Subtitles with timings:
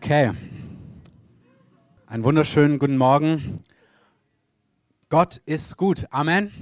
[0.00, 0.32] Okay.
[2.06, 3.64] Einen wunderschönen guten Morgen.
[5.08, 6.06] Gott ist gut.
[6.10, 6.52] Amen.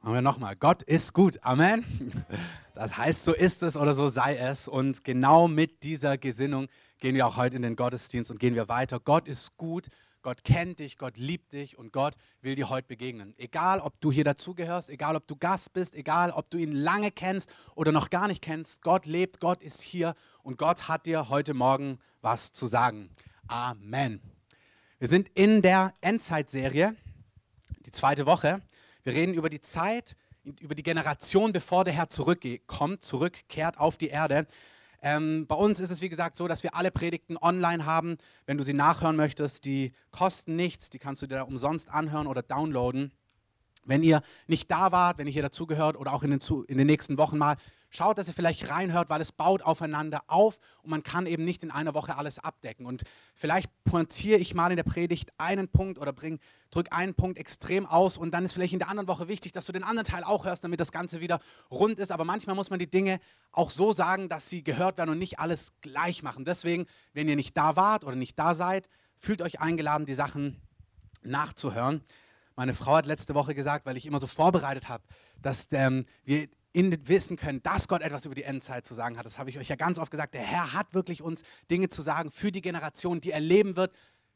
[0.00, 0.54] Machen wir nochmal.
[0.54, 1.40] Gott ist gut.
[1.42, 1.84] Amen.
[2.72, 4.68] Das heißt, so ist es oder so sei es.
[4.68, 6.68] Und genau mit dieser Gesinnung
[7.00, 9.00] gehen wir auch heute in den Gottesdienst und gehen wir weiter.
[9.00, 9.88] Gott ist gut.
[10.22, 13.34] Gott kennt dich, Gott liebt dich und Gott will dir heute begegnen.
[13.38, 17.10] Egal, ob du hier dazugehörst, egal, ob du Gast bist, egal, ob du ihn lange
[17.10, 21.28] kennst oder noch gar nicht kennst, Gott lebt, Gott ist hier und Gott hat dir
[21.28, 23.10] heute Morgen was zu sagen.
[23.46, 24.20] Amen.
[24.98, 26.96] Wir sind in der Endzeitserie,
[27.86, 28.60] die zweite Woche.
[29.04, 30.16] Wir reden über die Zeit,
[30.60, 34.46] über die Generation, bevor der Herr zurückkommt, zurückkehrt auf die Erde.
[35.00, 38.18] Ähm, bei uns ist es wie gesagt so, dass wir alle Predigten online haben.
[38.46, 42.42] Wenn du sie nachhören möchtest, die kosten nichts, die kannst du dir umsonst anhören oder
[42.42, 43.12] downloaden.
[43.84, 46.86] Wenn ihr nicht da wart, wenn ihr hier dazugehört oder auch in den, in den
[46.86, 47.56] nächsten Wochen mal,
[47.90, 51.62] schaut, dass ihr vielleicht reinhört, weil es baut aufeinander auf und man kann eben nicht
[51.62, 52.86] in einer Woche alles abdecken.
[52.86, 53.02] Und
[53.34, 56.38] vielleicht pointiere ich mal in der Predigt einen Punkt oder bring,
[56.70, 59.66] drück einen Punkt extrem aus und dann ist vielleicht in der anderen Woche wichtig, dass
[59.66, 61.40] du den anderen Teil auch hörst, damit das Ganze wieder
[61.70, 62.12] rund ist.
[62.12, 63.20] Aber manchmal muss man die Dinge
[63.52, 66.44] auch so sagen, dass sie gehört werden und nicht alles gleich machen.
[66.44, 70.60] Deswegen, wenn ihr nicht da wart oder nicht da seid, fühlt euch eingeladen, die Sachen
[71.22, 72.02] nachzuhören.
[72.56, 75.04] Meine Frau hat letzte Woche gesagt, weil ich immer so vorbereitet habe,
[75.40, 79.26] dass ähm, wir in wissen können, dass Gott etwas über die Endzeit zu sagen hat.
[79.26, 80.34] Das habe ich euch ja ganz oft gesagt.
[80.34, 83.92] Der Herr hat wirklich uns Dinge zu sagen für die Generation, die erleben wird,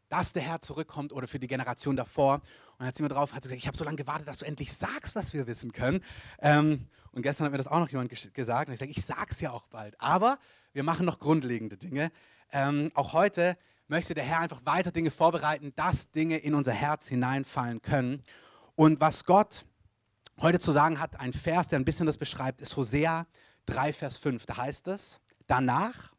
[0.09, 2.35] dass der Herr zurückkommt oder für die Generation davor.
[2.35, 2.43] Und
[2.79, 4.45] dann hat sie mir drauf hat sie gesagt, ich habe so lange gewartet, dass du
[4.45, 6.03] endlich sagst, was wir wissen können.
[6.41, 8.69] Ähm, und gestern hat mir das auch noch jemand gesagt.
[8.69, 9.95] Und ich sage, ich sage es ja auch bald.
[10.01, 10.41] Aber
[10.73, 12.11] wir machen noch grundlegende Dinge.
[12.51, 17.07] Ähm, auch heute möchte der Herr einfach weiter Dinge vorbereiten, dass Dinge in unser Herz
[17.07, 18.25] hineinfallen können.
[18.75, 19.65] Und was Gott
[20.43, 23.27] heute zu sagen hat, ein Vers, der ein bisschen das beschreibt, ist Hosea
[23.67, 24.45] 3, Vers 5.
[24.45, 26.12] Da heißt es, danach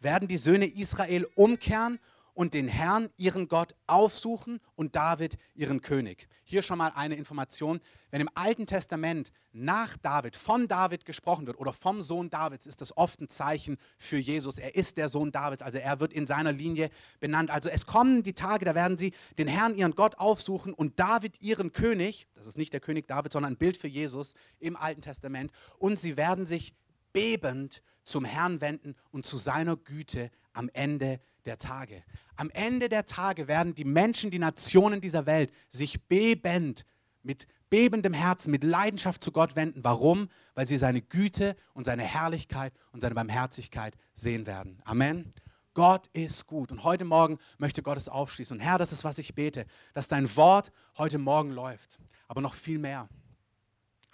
[0.00, 2.00] werden die Söhne Israel umkehren
[2.40, 6.26] und den Herrn, ihren Gott, aufsuchen und David, ihren König.
[6.42, 7.82] Hier schon mal eine Information.
[8.10, 12.80] Wenn im Alten Testament nach David, von David gesprochen wird oder vom Sohn Davids, ist
[12.80, 14.56] das oft ein Zeichen für Jesus.
[14.56, 16.88] Er ist der Sohn Davids, also er wird in seiner Linie
[17.20, 17.50] benannt.
[17.50, 21.42] Also es kommen die Tage, da werden sie den Herrn, ihren Gott, aufsuchen und David,
[21.42, 25.02] ihren König, das ist nicht der König David, sondern ein Bild für Jesus im Alten
[25.02, 26.72] Testament, und sie werden sich
[27.12, 32.02] bebend zum Herrn wenden und zu seiner Güte am Ende der Tage.
[32.36, 36.84] Am Ende der Tage werden die Menschen, die Nationen dieser Welt sich bebend,
[37.22, 39.84] mit bebendem Herzen, mit Leidenschaft zu Gott wenden.
[39.84, 40.28] Warum?
[40.54, 44.80] Weil sie seine Güte und seine Herrlichkeit und seine Barmherzigkeit sehen werden.
[44.84, 45.32] Amen.
[45.74, 46.72] Gott ist gut.
[46.72, 48.56] Und heute Morgen möchte Gott es aufschließen.
[48.56, 51.98] Und Herr, das ist, was ich bete, dass dein Wort heute Morgen läuft.
[52.26, 53.08] Aber noch viel mehr.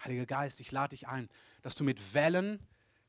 [0.04, 1.28] Heiliger Geist, ich lade dich ein,
[1.62, 2.60] dass du mit Wellen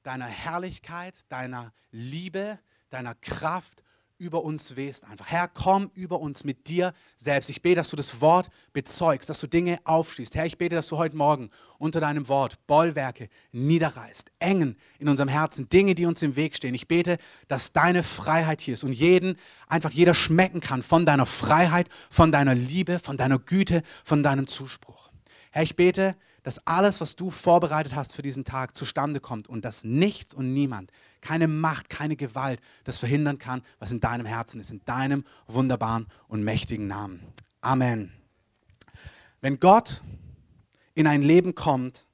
[0.07, 2.59] deiner Herrlichkeit, deiner Liebe,
[2.90, 3.84] deiner Kraft
[4.18, 5.28] über uns wehst einfach.
[5.28, 7.50] Herr, komm über uns mit dir selbst.
[7.50, 10.34] Ich bete, dass du das Wort bezeugst, dass du Dinge aufschließt.
[10.34, 15.28] Herr, ich bete, dass du heute Morgen unter deinem Wort Bollwerke niederreißt, engen in unserem
[15.28, 16.74] Herzen, Dinge, die uns im Weg stehen.
[16.74, 17.18] Ich bete,
[17.50, 19.35] dass deine Freiheit hier ist und jeden,
[19.68, 24.47] einfach jeder schmecken kann von deiner Freiheit, von deiner Liebe, von deiner Güte, von deinem
[24.47, 25.12] Zuspruch.
[25.51, 26.16] Herr, ich bete,
[26.47, 30.53] dass alles, was du vorbereitet hast für diesen Tag, zustande kommt und dass nichts und
[30.53, 35.25] niemand, keine Macht, keine Gewalt das verhindern kann, was in deinem Herzen ist, in deinem
[35.47, 37.19] wunderbaren und mächtigen Namen.
[37.59, 38.13] Amen.
[39.41, 40.02] Wenn Gott
[40.94, 42.06] in ein Leben kommt,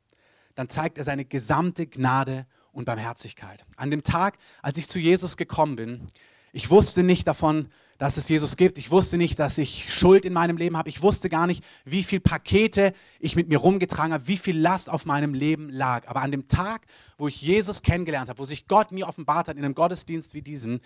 [0.56, 3.64] dann zeigt er seine gesamte Gnade und Barmherzigkeit.
[3.76, 6.08] An dem Tag, als ich zu Jesus gekommen bin,
[6.54, 7.70] ich wusste nicht davon,
[8.04, 8.78] dass es Jesus gibt.
[8.78, 10.90] Ich wusste nicht, dass ich Schuld in meinem Leben habe.
[10.90, 14.90] Ich wusste gar nicht, wie viele Pakete ich mit mir rumgetragen habe, wie viel Last
[14.90, 16.06] auf meinem Leben lag.
[16.10, 16.86] Aber an dem Tag,
[17.18, 20.42] wo ich Jesus kennengelernt habe, wo sich Gott mir offenbart hat in einem Gottesdienst wie
[20.42, 20.82] diesem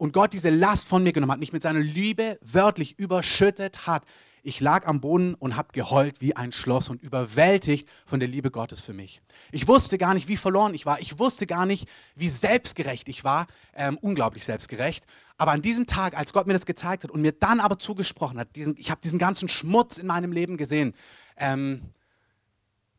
[0.00, 4.02] und Gott diese Last von mir genommen hat, mich mit seiner Liebe wörtlich überschüttet hat,
[4.42, 8.50] ich lag am Boden und habe geheult wie ein Schloss und überwältigt von der Liebe
[8.50, 9.20] Gottes für mich.
[9.52, 10.98] Ich wusste gar nicht, wie verloren ich war.
[11.00, 13.46] Ich wusste gar nicht, wie selbstgerecht ich war.
[13.74, 15.04] Ähm, unglaublich selbstgerecht.
[15.36, 18.38] Aber an diesem Tag, als Gott mir das gezeigt hat und mir dann aber zugesprochen
[18.38, 20.94] hat, diesen, ich habe diesen ganzen Schmutz in meinem Leben gesehen.
[21.36, 21.82] Ähm,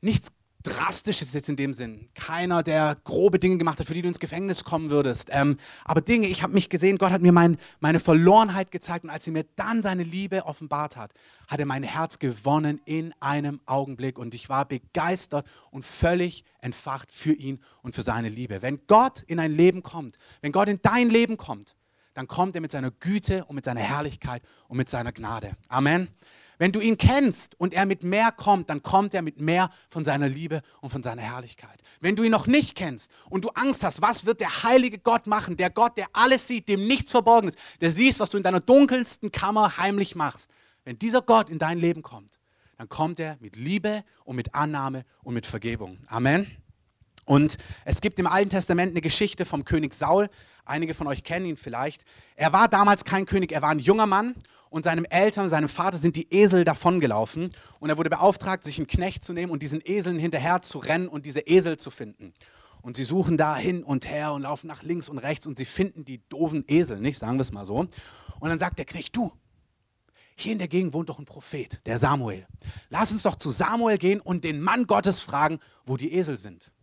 [0.02, 0.32] nichts
[0.64, 2.10] drastisch ist jetzt in dem Sinn.
[2.16, 5.30] Keiner, der grobe Dinge gemacht hat, für die du ins Gefängnis kommen würdest.
[5.32, 9.10] Ähm, aber Dinge, ich habe mich gesehen, Gott hat mir mein, meine Verlorenheit gezeigt und
[9.10, 11.14] als er mir dann seine Liebe offenbart hat,
[11.48, 17.12] hat er mein Herz gewonnen in einem Augenblick und ich war begeistert und völlig entfacht
[17.12, 18.62] für ihn und für seine Liebe.
[18.62, 21.76] Wenn Gott in ein Leben kommt, wenn Gott in dein Leben kommt,
[22.14, 25.52] dann kommt er mit seiner Güte und mit seiner Herrlichkeit und mit seiner Gnade.
[25.70, 26.10] Amen.
[26.62, 30.06] Wenn du ihn kennst und er mit mehr kommt, dann kommt er mit mehr von
[30.06, 31.82] seiner Liebe und von seiner Herrlichkeit.
[32.02, 35.26] Wenn du ihn noch nicht kennst und du Angst hast, was wird der heilige Gott
[35.26, 35.58] machen?
[35.58, 38.60] Der Gott, der alles sieht, dem nichts verborgen ist, der siehst, was du in deiner
[38.60, 40.52] dunkelsten Kammer heimlich machst.
[40.84, 42.38] Wenn dieser Gott in dein Leben kommt,
[42.78, 45.98] dann kommt er mit Liebe und mit Annahme und mit Vergebung.
[46.06, 46.46] Amen.
[47.32, 50.28] Und es gibt im Alten Testament eine Geschichte vom König Saul.
[50.66, 52.04] Einige von euch kennen ihn vielleicht.
[52.36, 54.36] Er war damals kein König, er war ein junger Mann
[54.70, 58.88] und seinem Eltern, seinem Vater sind die Esel davongelaufen und er wurde beauftragt, sich einen
[58.88, 62.34] Knecht zu nehmen und diesen Eseln hinterher zu rennen und diese Esel zu finden.
[62.82, 65.64] Und sie suchen da hin und her und laufen nach links und rechts und sie
[65.64, 67.78] finden die doofen Esel, nicht, sagen wir es mal so.
[67.78, 67.90] Und
[68.42, 69.32] dann sagt der Knecht, du,
[70.36, 72.46] hier in der Gegend wohnt doch ein Prophet, der Samuel.
[72.90, 76.74] Lass uns doch zu Samuel gehen und den Mann Gottes fragen, wo die Esel sind.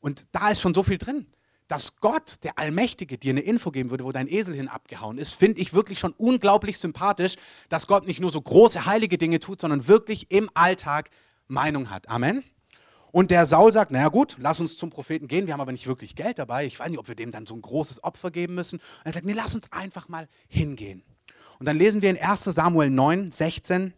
[0.00, 1.26] Und da ist schon so viel drin.
[1.68, 5.34] Dass Gott, der Allmächtige, dir eine Info geben würde, wo dein Esel hin abgehauen ist,
[5.34, 7.34] finde ich wirklich schon unglaublich sympathisch,
[7.68, 11.10] dass Gott nicht nur so große, heilige Dinge tut, sondern wirklich im Alltag
[11.48, 12.08] Meinung hat.
[12.08, 12.44] Amen.
[13.10, 15.86] Und der Saul sagt, naja gut, lass uns zum Propheten gehen, wir haben aber nicht
[15.86, 16.66] wirklich Geld dabei.
[16.66, 18.76] Ich weiß nicht, ob wir dem dann so ein großes Opfer geben müssen.
[18.76, 21.02] Und er sagt, nee, lass uns einfach mal hingehen.
[21.58, 23.94] Und dann lesen wir in 1 Samuel 9, 16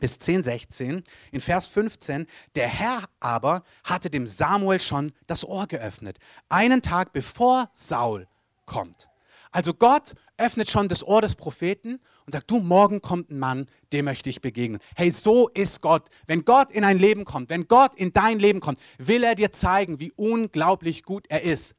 [0.00, 1.02] bis 10, 16,
[1.32, 6.18] in Vers 15, der Herr aber hatte dem Samuel schon das Ohr geöffnet,
[6.48, 8.26] einen Tag bevor Saul
[8.66, 9.08] kommt.
[9.50, 13.68] Also Gott öffnet schon das Ohr des Propheten und sagt, du, morgen kommt ein Mann,
[13.92, 14.80] dem möchte ich begegnen.
[14.96, 16.08] Hey, so ist Gott.
[16.26, 19.52] Wenn Gott in ein Leben kommt, wenn Gott in dein Leben kommt, will er dir
[19.52, 21.76] zeigen, wie unglaublich gut er ist.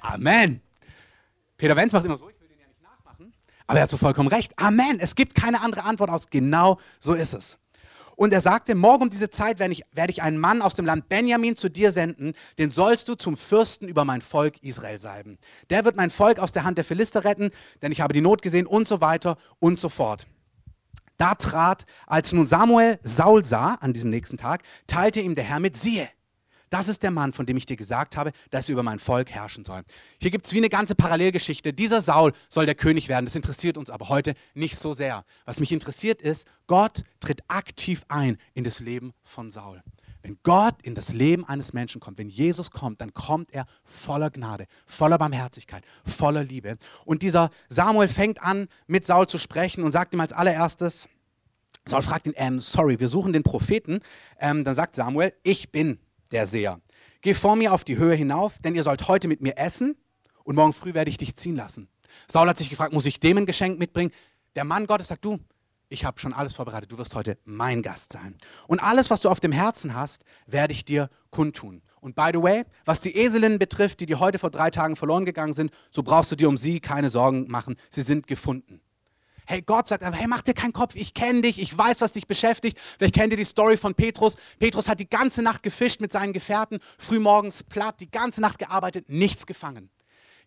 [0.00, 0.14] Amen.
[0.14, 0.60] Amen.
[1.56, 2.28] Peter Wenz macht immer so,
[3.66, 4.52] aber er hat so vollkommen recht.
[4.58, 4.98] Amen.
[5.00, 6.28] Es gibt keine andere Antwort aus.
[6.30, 7.58] Genau so ist es.
[8.16, 10.86] Und er sagte, morgen um diese Zeit werde ich, werde ich einen Mann aus dem
[10.86, 15.36] Land Benjamin zu dir senden, den sollst du zum Fürsten über mein Volk Israel salben.
[15.68, 17.50] Der wird mein Volk aus der Hand der Philister retten,
[17.82, 20.26] denn ich habe die Not gesehen und so weiter und so fort.
[21.18, 25.60] Da trat, als nun Samuel Saul sah an diesem nächsten Tag, teilte ihm der Herr
[25.60, 26.08] mit, siehe,
[26.70, 29.30] das ist der Mann, von dem ich dir gesagt habe, dass er über mein Volk
[29.30, 29.82] herrschen soll.
[30.20, 31.72] Hier gibt es wie eine ganze Parallelgeschichte.
[31.72, 33.24] Dieser Saul soll der König werden.
[33.24, 35.24] Das interessiert uns aber heute nicht so sehr.
[35.44, 39.82] Was mich interessiert ist, Gott tritt aktiv ein in das Leben von Saul.
[40.22, 44.28] Wenn Gott in das Leben eines Menschen kommt, wenn Jesus kommt, dann kommt er voller
[44.28, 46.78] Gnade, voller Barmherzigkeit, voller Liebe.
[47.04, 51.08] Und dieser Samuel fängt an, mit Saul zu sprechen und sagt ihm als allererstes,
[51.88, 54.00] Saul fragt ihn, ähm, sorry, wir suchen den Propheten.
[54.40, 56.00] Ähm, dann sagt Samuel, ich bin
[56.32, 56.80] der Seher.
[57.20, 59.96] Geh vor mir auf die Höhe hinauf, denn ihr sollt heute mit mir essen
[60.44, 61.88] und morgen früh werde ich dich ziehen lassen.
[62.30, 64.12] Saul hat sich gefragt, muss ich dem ein Geschenk mitbringen?
[64.54, 65.38] Der Mann Gottes sagt, du,
[65.88, 68.36] ich habe schon alles vorbereitet, du wirst heute mein Gast sein.
[68.66, 71.82] Und alles, was du auf dem Herzen hast, werde ich dir kundtun.
[72.00, 75.24] Und by the way, was die Eselinnen betrifft, die dir heute vor drei Tagen verloren
[75.24, 77.76] gegangen sind, so brauchst du dir um sie keine Sorgen machen.
[77.90, 78.80] Sie sind gefunden.
[79.46, 82.26] Hey, Gott sagt hey, mach dir keinen Kopf, ich kenne dich, ich weiß, was dich
[82.26, 82.78] beschäftigt.
[82.98, 84.36] Vielleicht kennt ihr die Story von Petrus.
[84.58, 89.08] Petrus hat die ganze Nacht gefischt mit seinen Gefährten, frühmorgens platt, die ganze Nacht gearbeitet,
[89.08, 89.90] nichts gefangen.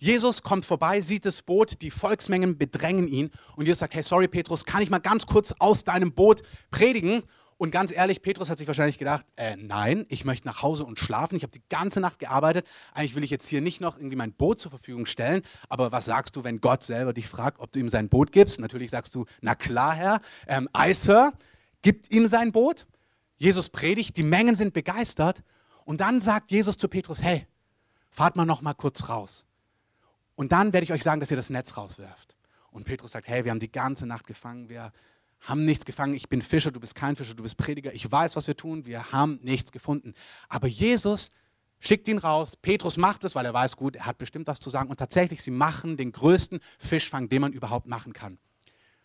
[0.02, 4.30] Jesus kommt vorbei, sieht das Boot, die Volksmengen bedrängen ihn und Jesus sagt, hey, sorry
[4.30, 6.42] Petrus, kann ich mal ganz kurz aus deinem Boot
[6.72, 7.24] predigen?
[7.60, 10.98] Und ganz ehrlich, Petrus hat sich wahrscheinlich gedacht, äh, nein, ich möchte nach Hause und
[10.98, 11.36] schlafen.
[11.36, 12.66] Ich habe die ganze Nacht gearbeitet.
[12.94, 15.42] Eigentlich will ich jetzt hier nicht noch irgendwie mein Boot zur Verfügung stellen.
[15.68, 18.62] Aber was sagst du, wenn Gott selber dich fragt, ob du ihm sein Boot gibst?
[18.62, 20.22] Natürlich sagst du, na klar, Herr.
[20.48, 21.34] Ähm, I, Sir,
[21.82, 22.88] gibt ihm sein Boot.
[23.36, 25.44] Jesus predigt, die Mengen sind begeistert.
[25.84, 27.46] Und dann sagt Jesus zu Petrus, hey,
[28.10, 29.46] fahrt mal noch mal kurz raus.
[30.36, 32.38] Und dann werde ich euch sagen, dass ihr das Netz rauswerft.
[32.72, 34.94] Und Petrus sagt, hey, wir haben die ganze Nacht gefangen, wir
[35.42, 36.14] haben nichts gefangen.
[36.14, 37.94] Ich bin Fischer, du bist kein Fischer, du bist Prediger.
[37.94, 38.86] Ich weiß, was wir tun.
[38.86, 40.14] Wir haben nichts gefunden.
[40.48, 41.30] Aber Jesus
[41.80, 42.56] schickt ihn raus.
[42.56, 44.90] Petrus macht es, weil er weiß, gut, er hat bestimmt was zu sagen.
[44.90, 48.38] Und tatsächlich, sie machen den größten Fischfang, den man überhaupt machen kann.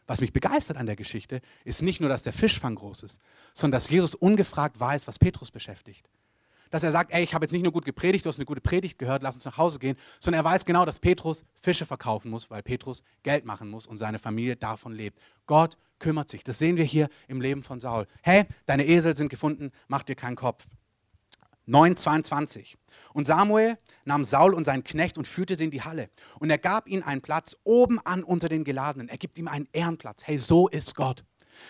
[0.06, 3.20] Was mich begeistert an der Geschichte, ist nicht nur, dass der Fischfang groß ist,
[3.54, 6.10] sondern dass Jesus ungefragt weiß, was Petrus beschäftigt
[6.74, 8.60] dass er sagt, ey, ich habe jetzt nicht nur gut gepredigt, du hast eine gute
[8.60, 12.32] Predigt gehört, lass uns nach Hause gehen, sondern er weiß genau, dass Petrus Fische verkaufen
[12.32, 15.16] muss, weil Petrus Geld machen muss und seine Familie davon lebt.
[15.46, 16.42] Gott kümmert sich.
[16.42, 18.08] Das sehen wir hier im Leben von Saul.
[18.24, 20.66] Hey, deine Esel sind gefunden, mach dir keinen Kopf.
[21.68, 22.74] 9,22.
[23.12, 26.10] Und Samuel nahm Saul und seinen Knecht und führte sie in die Halle.
[26.40, 29.08] Und er gab ihnen einen Platz oben an unter den Geladenen.
[29.08, 30.24] Er gibt ihm einen Ehrenplatz.
[30.26, 31.24] Hey, so ist Gott.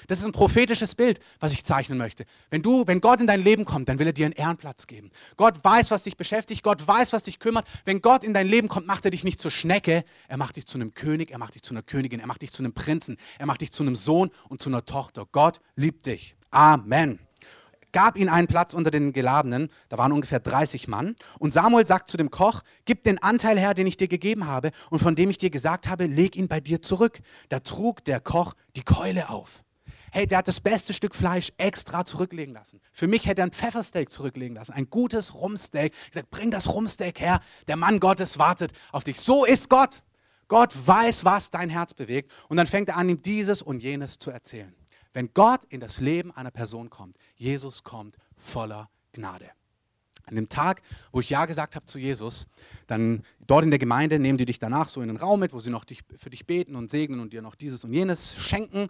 [0.09, 2.25] Das ist ein prophetisches Bild, was ich zeichnen möchte.
[2.51, 5.11] Wenn du, wenn Gott in dein Leben kommt, dann will er dir einen Ehrenplatz geben.
[5.37, 7.67] Gott weiß, was dich beschäftigt, Gott weiß, was dich kümmert.
[7.85, 10.67] Wenn Gott in dein Leben kommt, macht er dich nicht zur Schnecke, er macht dich
[10.67, 13.17] zu einem König, er macht dich zu einer Königin, er macht dich zu einem Prinzen,
[13.39, 15.27] er macht dich zu einem Sohn und zu einer Tochter.
[15.31, 16.37] Gott liebt dich.
[16.51, 17.19] Amen
[17.95, 21.17] gab ihn einen Platz unter den Geladenen, da waren ungefähr 30 Mann.
[21.39, 24.73] Und Samuel sagt zu dem Koch, gib den Anteil her, den ich dir gegeben habe
[24.91, 27.21] und von dem ich dir gesagt habe, leg ihn bei dir zurück.
[27.49, 29.64] Da trug der Koch die Keule auf.
[30.15, 32.81] Hey, der hat das beste Stück Fleisch extra zurücklegen lassen.
[32.93, 35.93] Für mich hätte er ein Pfeffersteak zurücklegen lassen, ein gutes Rumsteak.
[36.07, 39.21] Ich sage, bring das Rumsteak her, der Mann Gottes wartet auf dich.
[39.21, 40.05] So ist Gott.
[40.47, 42.31] Gott weiß, was dein Herz bewegt.
[42.49, 44.73] Und dann fängt er an, ihm dieses und jenes zu erzählen.
[45.13, 49.51] Wenn Gott in das Leben einer Person kommt, Jesus kommt voller Gnade.
[50.27, 50.81] An dem Tag,
[51.11, 52.47] wo ich Ja gesagt habe zu Jesus,
[52.87, 55.59] dann dort in der Gemeinde nehmen die dich danach so in den Raum mit, wo
[55.59, 58.89] sie noch dich, für dich beten und segnen und dir noch dieses und jenes schenken.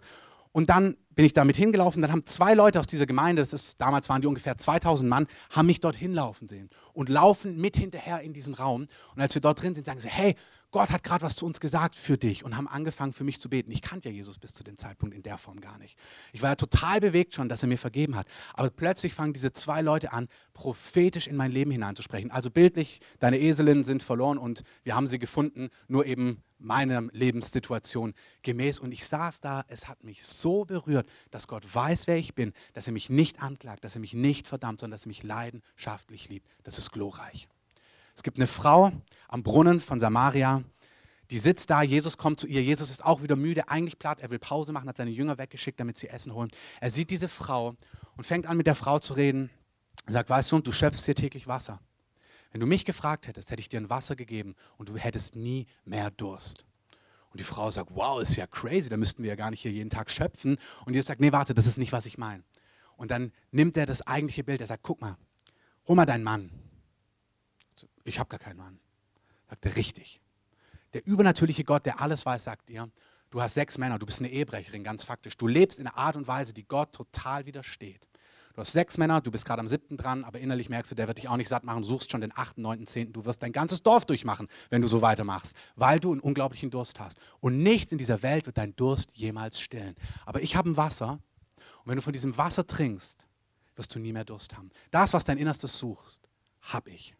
[0.55, 2.01] Und dann bin ich damit hingelaufen.
[2.01, 5.27] Dann haben zwei Leute aus dieser Gemeinde, das ist, damals waren die ungefähr 2000 Mann,
[5.49, 8.87] haben mich dort hinlaufen sehen und laufen mit hinterher in diesen Raum.
[9.15, 10.37] Und als wir dort drin sind, sagen sie: Hey,
[10.75, 13.49] Gott hat gerade was zu uns gesagt für dich und haben angefangen für mich zu
[13.49, 13.71] beten.
[13.71, 15.97] Ich kannte ja Jesus bis zu dem Zeitpunkt in der Form gar nicht.
[16.33, 18.27] Ich war ja total bewegt schon, dass er mir vergeben hat.
[18.53, 22.29] Aber plötzlich fangen diese zwei Leute an, prophetisch in mein Leben hineinzusprechen.
[22.29, 28.13] Also bildlich, deine Eselinnen sind verloren und wir haben sie gefunden, nur eben meiner Lebenssituation
[28.41, 28.79] gemäß.
[28.79, 32.51] Und ich saß da, es hat mich so berührt, dass Gott weiß, wer ich bin,
[32.73, 36.27] dass er mich nicht anklagt, dass er mich nicht verdammt, sondern dass er mich leidenschaftlich
[36.27, 36.49] liebt.
[36.63, 37.47] Das ist glorreich.
[38.15, 38.91] Es gibt eine Frau
[39.27, 40.63] am Brunnen von Samaria,
[41.31, 44.29] die sitzt da, Jesus kommt zu ihr, Jesus ist auch wieder müde, eigentlich platt, er
[44.29, 46.51] will Pause machen, hat seine Jünger weggeschickt, damit sie Essen holen.
[46.79, 47.75] Er sieht diese Frau
[48.15, 49.49] und fängt an mit der Frau zu reden,
[50.05, 51.79] Er sagt, weißt du, du schöpfst hier täglich Wasser.
[52.51, 55.65] Wenn du mich gefragt hättest, hätte ich dir ein Wasser gegeben und du hättest nie
[55.83, 56.65] mehr Durst.
[57.31, 59.71] Und die Frau sagt, wow, ist ja crazy, da müssten wir ja gar nicht hier
[59.71, 60.57] jeden Tag schöpfen.
[60.85, 62.43] Und Jesus sagt, nee, warte, das ist nicht, was ich meine.
[62.95, 65.17] Und dann nimmt er das eigentliche Bild, er sagt, guck mal,
[65.87, 66.49] hol mal deinen Mann
[68.05, 68.79] ich habe gar keinen Mann.
[69.49, 70.21] Sagt er, richtig.
[70.93, 72.89] Der übernatürliche Gott, der alles weiß, sagt dir,
[73.29, 75.35] du hast sechs Männer, du bist eine Ehebrecherin, ganz faktisch.
[75.35, 78.07] Du lebst in einer Art und Weise, die Gott total widersteht.
[78.53, 81.07] Du hast sechs Männer, du bist gerade am siebten dran, aber innerlich merkst du, der
[81.07, 81.83] wird dich auch nicht satt machen.
[81.83, 83.11] Suchst schon den achten, neunten, zehnten.
[83.11, 87.01] Du wirst dein ganzes Dorf durchmachen, wenn du so weitermachst, weil du einen unglaublichen Durst
[87.01, 87.19] hast.
[87.41, 89.95] Und nichts in dieser Welt wird deinen Durst jemals stillen.
[90.25, 91.19] Aber ich habe ein Wasser
[91.83, 93.25] und wenn du von diesem Wasser trinkst,
[93.75, 94.69] wirst du nie mehr Durst haben.
[94.89, 96.21] Das, was dein Innerstes sucht,
[96.61, 97.13] habe ich.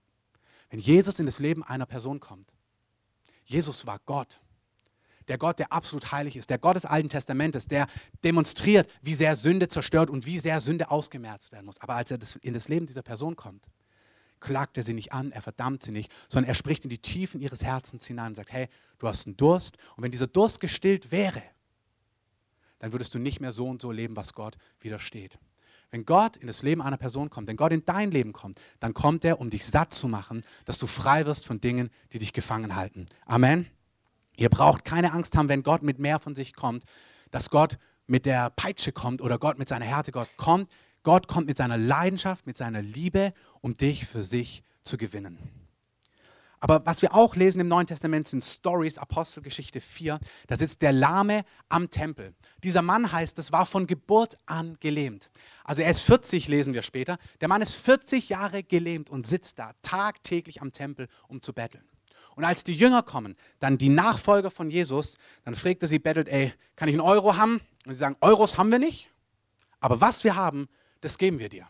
[0.75, 2.53] Wenn Jesus in das Leben einer Person kommt,
[3.45, 4.41] Jesus war Gott.
[5.29, 7.87] Der Gott, der absolut heilig ist, der Gott des Alten Testamentes, der
[8.25, 11.79] demonstriert, wie sehr Sünde zerstört und wie sehr Sünde ausgemerzt werden muss.
[11.79, 13.67] Aber als er in das Leben dieser Person kommt,
[14.41, 17.39] klagt er sie nicht an, er verdammt sie nicht, sondern er spricht in die Tiefen
[17.39, 18.67] ihres Herzens hinein und sagt, hey,
[18.99, 21.41] du hast einen Durst und wenn dieser Durst gestillt wäre,
[22.79, 25.39] dann würdest du nicht mehr so und so leben, was Gott widersteht.
[25.91, 28.93] Wenn Gott in das Leben einer Person kommt, wenn Gott in dein Leben kommt, dann
[28.93, 32.33] kommt er, um dich satt zu machen, dass du frei wirst von Dingen, die dich
[32.33, 33.07] gefangen halten.
[33.25, 33.67] Amen.
[34.37, 36.83] Ihr braucht keine Angst haben, wenn Gott mit mehr von sich kommt,
[37.31, 37.77] dass Gott
[38.07, 40.11] mit der Peitsche kommt oder Gott mit seiner Härte.
[40.11, 40.69] Gott kommt,
[41.03, 45.64] Gott kommt mit seiner Leidenschaft, mit seiner Liebe, um dich für sich zu gewinnen.
[46.59, 50.19] Aber was wir auch lesen im Neuen Testament sind Stories, Apostelgeschichte 4.
[50.47, 52.33] Da sitzt der Lahme am Tempel.
[52.63, 55.29] Dieser Mann heißt, es war von Geburt an gelähmt.
[55.63, 57.17] Also er ist 40, lesen wir später.
[57.41, 61.83] Der Mann ist 40 Jahre gelähmt und sitzt da tagtäglich am Tempel, um zu betteln.
[62.35, 66.27] Und als die Jünger kommen, dann die Nachfolger von Jesus, dann fragt er sie, bettelt,
[66.27, 67.61] ey, kann ich einen Euro haben?
[67.85, 69.09] Und sie sagen, Euros haben wir nicht,
[69.79, 70.67] aber was wir haben,
[71.01, 71.67] das geben wir dir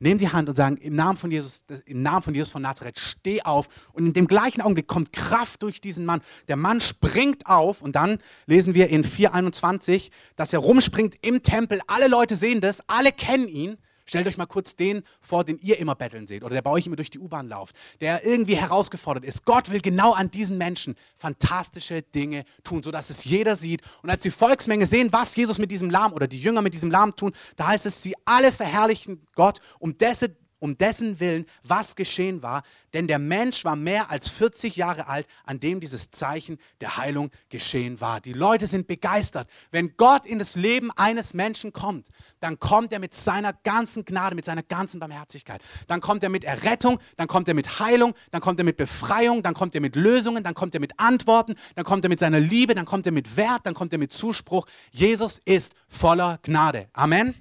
[0.00, 2.98] nehmen die Hand und sagen, im Namen von Jesus, im Namen von Jesus von Nazareth,
[2.98, 3.68] steh auf.
[3.92, 6.20] Und in dem gleichen Augenblick kommt Kraft durch diesen Mann.
[6.48, 11.80] Der Mann springt auf und dann lesen wir in 4,21, dass er rumspringt im Tempel.
[11.86, 13.78] Alle Leute sehen das, alle kennen ihn.
[14.10, 16.84] Stellt euch mal kurz den vor, den ihr immer betteln seht oder der bei euch
[16.84, 19.44] immer durch die U-Bahn lauft, der irgendwie herausgefordert ist.
[19.44, 23.82] Gott will genau an diesen Menschen fantastische Dinge tun, sodass es jeder sieht.
[24.02, 26.90] Und als die Volksmenge sehen, was Jesus mit diesem Lahm oder die Jünger mit diesem
[26.90, 31.96] Lahm tun, da heißt es, sie alle verherrlichen Gott um dessen um dessen Willen, was
[31.96, 32.62] geschehen war,
[32.92, 37.30] denn der Mensch war mehr als 40 Jahre alt, an dem dieses Zeichen der Heilung
[37.48, 38.20] geschehen war.
[38.20, 39.48] Die Leute sind begeistert.
[39.70, 44.36] Wenn Gott in das Leben eines Menschen kommt, dann kommt er mit seiner ganzen Gnade,
[44.36, 45.62] mit seiner ganzen Barmherzigkeit.
[45.88, 49.42] Dann kommt er mit Errettung, dann kommt er mit Heilung, dann kommt er mit Befreiung,
[49.42, 52.40] dann kommt er mit Lösungen, dann kommt er mit Antworten, dann kommt er mit seiner
[52.40, 54.66] Liebe, dann kommt er mit Wert, dann kommt er mit Zuspruch.
[54.90, 56.88] Jesus ist voller Gnade.
[56.92, 57.34] Amen.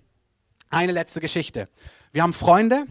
[0.69, 1.67] Eine letzte Geschichte.
[2.11, 2.85] Wir haben Freunde,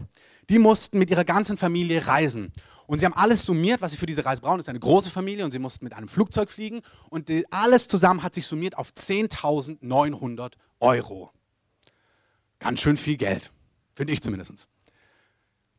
[0.49, 2.51] die mussten mit ihrer ganzen Familie reisen.
[2.87, 4.57] Und sie haben alles summiert, was sie für diese Reise brauchen.
[4.57, 6.81] Das ist eine große Familie und sie mussten mit einem Flugzeug fliegen.
[7.09, 11.31] Und alles zusammen hat sich summiert auf 10.900 Euro.
[12.57, 13.51] Ganz schön viel Geld,
[13.93, 14.67] finde ich zumindest.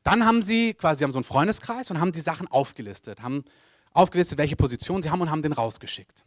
[0.04, 3.44] Dann haben sie quasi haben so einen Freundeskreis und haben die Sachen aufgelistet, haben
[3.92, 6.24] aufgelistet, welche Position sie haben und haben den rausgeschickt.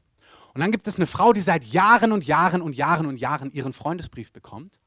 [0.53, 3.51] Und dann gibt es eine Frau, die seit Jahren und Jahren und Jahren und Jahren
[3.51, 4.79] ihren Freundesbrief bekommt.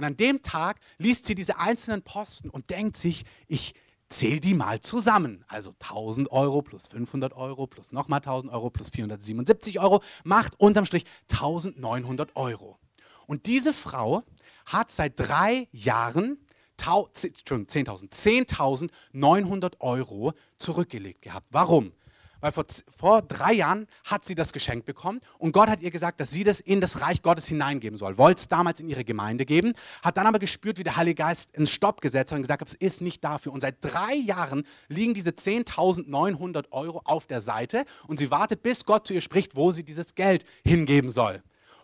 [0.00, 3.74] Und an dem Tag liest sie diese einzelnen Posten und denkt sich, ich
[4.08, 5.44] zähle die mal zusammen.
[5.46, 10.86] Also 1000 Euro plus 500 Euro plus nochmal 1000 Euro plus 477 Euro macht unterm
[10.86, 12.78] Strich 1900 Euro.
[13.26, 14.22] Und diese Frau
[14.64, 16.38] hat seit drei Jahren
[16.78, 21.48] 10.000, 10.900 Euro zurückgelegt gehabt.
[21.50, 21.92] Warum?
[22.40, 22.64] Weil vor,
[22.96, 26.44] vor drei Jahren hat sie das Geschenk bekommen und Gott hat ihr gesagt, dass sie
[26.44, 28.18] das in das Reich Gottes hineingeben soll.
[28.18, 31.56] Wollte es damals in ihre Gemeinde geben, hat dann aber gespürt, wie der Heilige Geist
[31.56, 33.52] einen Stopp gesetzt hat und gesagt hat, es ist nicht dafür.
[33.52, 38.84] Und seit drei Jahren liegen diese 10.900 Euro auf der Seite und sie wartet, bis
[38.84, 41.42] Gott zu ihr spricht, wo sie dieses Geld hingeben soll.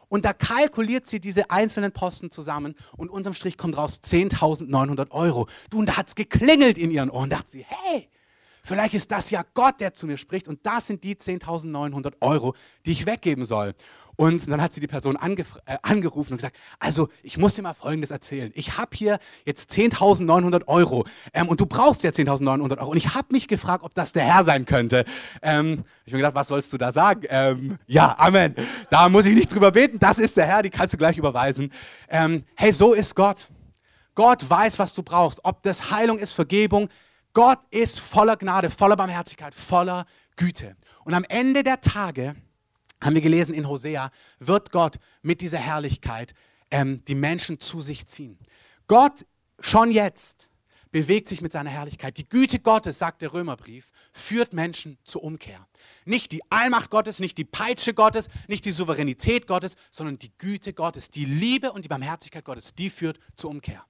[0.08, 5.48] Und da kalkuliert sie diese einzelnen Posten zusammen und unterm Strich kommt raus 10.900 Euro.
[5.70, 7.28] Du, und da hat es geklingelt in ihren Ohren.
[7.28, 8.08] Da dachte sie, hey,
[8.66, 12.52] Vielleicht ist das ja Gott, der zu mir spricht und das sind die 10.900 Euro,
[12.84, 13.74] die ich weggeben soll.
[14.16, 15.44] Und dann hat sie die Person äh,
[15.82, 18.50] angerufen und gesagt, also ich muss dir mal Folgendes erzählen.
[18.56, 22.90] Ich habe hier jetzt 10.900 Euro ähm, und du brauchst ja 10.900 Euro.
[22.90, 25.04] Und ich habe mich gefragt, ob das der Herr sein könnte.
[25.42, 27.22] Ähm, ich habe gedacht, was sollst du da sagen?
[27.28, 28.56] Ähm, ja, Amen.
[28.90, 30.00] Da muss ich nicht drüber beten.
[30.00, 31.70] Das ist der Herr, die kannst du gleich überweisen.
[32.08, 33.46] Ähm, hey, so ist Gott.
[34.16, 35.40] Gott weiß, was du brauchst.
[35.44, 36.88] Ob das Heilung ist, Vergebung,
[37.36, 40.74] Gott ist voller Gnade, voller Barmherzigkeit, voller Güte.
[41.04, 42.34] Und am Ende der Tage,
[42.98, 46.32] haben wir gelesen in Hosea, wird Gott mit dieser Herrlichkeit
[46.70, 48.38] ähm, die Menschen zu sich ziehen.
[48.86, 49.26] Gott
[49.60, 50.48] schon jetzt
[50.90, 52.16] bewegt sich mit seiner Herrlichkeit.
[52.16, 55.68] Die Güte Gottes, sagt der Römerbrief, führt Menschen zur Umkehr.
[56.06, 60.72] Nicht die Allmacht Gottes, nicht die Peitsche Gottes, nicht die Souveränität Gottes, sondern die Güte
[60.72, 63.84] Gottes, die Liebe und die Barmherzigkeit Gottes, die führt zur Umkehr.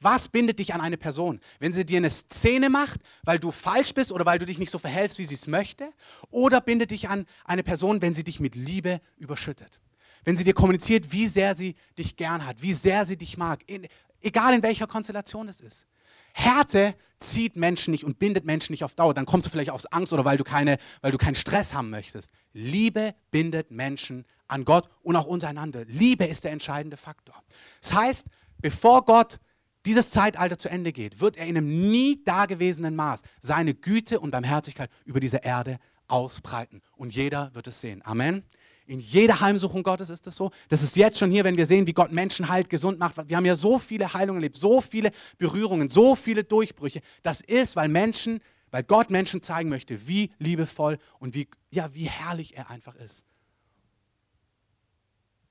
[0.00, 1.40] Was bindet dich an eine Person?
[1.58, 4.70] Wenn sie dir eine Szene macht, weil du falsch bist oder weil du dich nicht
[4.70, 5.90] so verhältst, wie sie es möchte?
[6.30, 9.80] Oder bindet dich an eine Person, wenn sie dich mit Liebe überschüttet?
[10.24, 13.62] Wenn sie dir kommuniziert, wie sehr sie dich gern hat, wie sehr sie dich mag,
[13.66, 13.86] in,
[14.20, 15.86] egal in welcher Konstellation es ist.
[16.34, 19.14] Härte zieht Menschen nicht und bindet Menschen nicht auf Dauer.
[19.14, 21.88] Dann kommst du vielleicht aus Angst oder weil du, keine, weil du keinen Stress haben
[21.88, 22.32] möchtest.
[22.52, 25.84] Liebe bindet Menschen an Gott und auch untereinander.
[25.86, 27.42] Liebe ist der entscheidende Faktor.
[27.80, 28.26] Das heißt,
[28.58, 29.38] bevor Gott
[29.86, 34.32] dieses Zeitalter zu Ende geht, wird er in einem nie dagewesenen Maß seine Güte und
[34.32, 35.78] Barmherzigkeit über diese Erde
[36.08, 36.82] ausbreiten.
[36.96, 38.02] Und jeder wird es sehen.
[38.04, 38.42] Amen.
[38.86, 40.50] In jeder Heimsuchung Gottes ist es so.
[40.68, 43.16] Das ist jetzt schon hier, wenn wir sehen, wie Gott Menschen heilt, gesund macht.
[43.28, 47.00] Wir haben ja so viele Heilungen erlebt, so viele Berührungen, so viele Durchbrüche.
[47.22, 52.08] Das ist, weil Menschen, weil Gott Menschen zeigen möchte, wie liebevoll und wie, ja, wie
[52.08, 53.24] herrlich er einfach ist.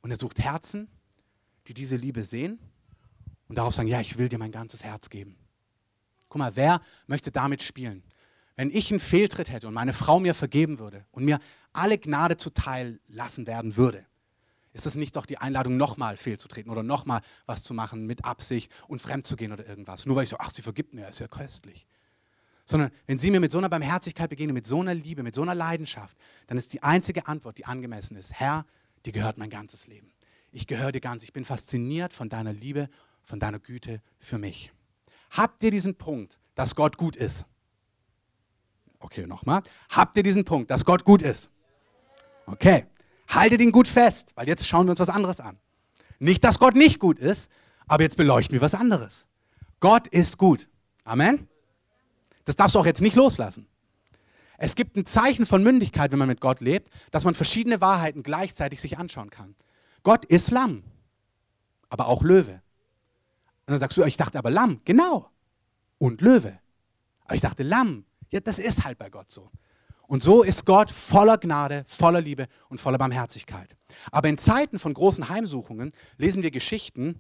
[0.02, 0.88] Und er sucht Herzen,
[1.68, 2.60] die diese Liebe sehen
[3.48, 5.38] und darauf sagen, ja, ich will dir mein ganzes Herz geben.
[6.30, 8.04] Guck mal, wer möchte damit spielen?
[8.56, 11.40] Wenn ich einen Fehltritt hätte und meine Frau mir vergeben würde und mir
[11.74, 14.06] alle Gnade zuteil lassen werden würde,
[14.76, 18.72] ist das nicht doch die Einladung, nochmal fehlzutreten oder nochmal was zu machen mit Absicht
[18.90, 20.06] und fremd zu gehen oder irgendwas?
[20.06, 21.88] Nur weil ich so, ach, sie vergibt mir, ist ja köstlich.
[22.66, 25.44] Sondern wenn sie mir mit so einer Barmherzigkeit begegnen, mit so einer Liebe, mit so
[25.44, 28.66] einer Leidenschaft, dann ist die einzige Antwort, die angemessen ist, Herr,
[29.06, 30.12] dir gehört mein ganzes Leben.
[30.52, 31.24] Ich gehöre dir ganz.
[31.24, 32.90] Ich bin fasziniert von deiner Liebe
[33.26, 34.72] von deiner Güte für mich.
[35.32, 37.46] Habt ihr diesen Punkt, dass Gott gut ist?
[39.00, 39.62] Okay, nochmal.
[39.90, 41.52] Habt ihr diesen Punkt, dass Gott gut ist?
[42.46, 42.86] Okay.
[43.28, 45.58] Haltet ihn gut fest, weil jetzt schauen wir uns was anderes an.
[46.20, 47.50] Nicht, dass Gott nicht gut ist,
[47.88, 49.28] aber jetzt beleuchten wir was anderes.
[49.80, 50.68] Gott ist gut.
[51.04, 51.48] Amen.
[52.46, 53.68] Das darfst du auch jetzt nicht loslassen.
[54.58, 58.24] Es gibt ein Zeichen von Mündigkeit, wenn man mit Gott lebt, dass man verschiedene Wahrheiten
[58.24, 59.56] gleichzeitig sich anschauen kann.
[60.04, 60.84] Gott ist Lamm,
[61.90, 62.62] aber auch Löwe.
[63.66, 65.30] Und dann sagst du, ich dachte aber Lamm, genau.
[65.98, 66.60] Und Löwe.
[67.26, 68.06] Aber ich dachte Lamm.
[68.30, 69.50] Ja, das ist halt bei Gott so.
[70.08, 73.76] Und so ist Gott voller Gnade, voller Liebe und voller Barmherzigkeit.
[74.12, 77.20] Aber in Zeiten von großen Heimsuchungen lesen wir Geschichten,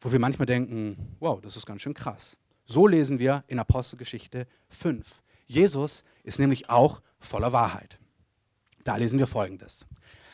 [0.00, 2.36] wo wir manchmal denken, wow, das ist ganz schön krass.
[2.64, 5.22] So lesen wir in Apostelgeschichte 5.
[5.46, 7.98] Jesus ist nämlich auch voller Wahrheit.
[8.84, 9.86] Da lesen wir folgendes.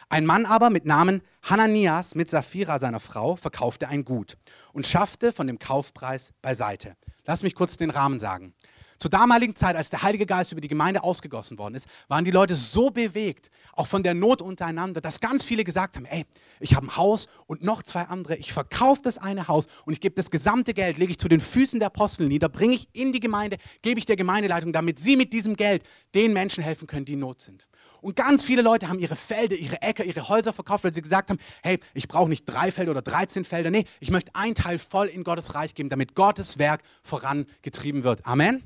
[0.08, 4.36] Ein Mann aber mit Namen Hananias mit Sapphira, seiner Frau, verkaufte ein Gut
[4.72, 6.96] und schaffte von dem Kaufpreis beiseite.
[7.24, 8.54] Lass mich kurz den Rahmen sagen.
[8.98, 12.30] Zur damaligen Zeit, als der Heilige Geist über die Gemeinde ausgegossen worden ist, waren die
[12.30, 16.24] Leute so bewegt, auch von der Not untereinander, dass ganz viele gesagt haben, ey,
[16.60, 20.00] ich habe ein Haus und noch zwei andere, ich verkaufe das eine Haus und ich
[20.00, 23.12] gebe das gesamte Geld, lege ich zu den Füßen der Apostel nieder, bringe ich in
[23.12, 25.82] die Gemeinde, gebe ich der Gemeindeleitung, damit sie mit diesem Geld
[26.14, 27.66] den Menschen helfen können, die in Not sind.
[28.00, 31.30] Und ganz viele Leute haben ihre Felder, ihre Äcker, ihre Häuser verkauft, weil sie gesagt
[31.30, 33.70] haben, hey, ich brauche nicht drei Felder oder 13 Felder.
[33.70, 38.26] Nee, ich möchte einen Teil voll in Gottes Reich geben, damit Gottes Werk vorangetrieben wird.
[38.26, 38.62] Amen.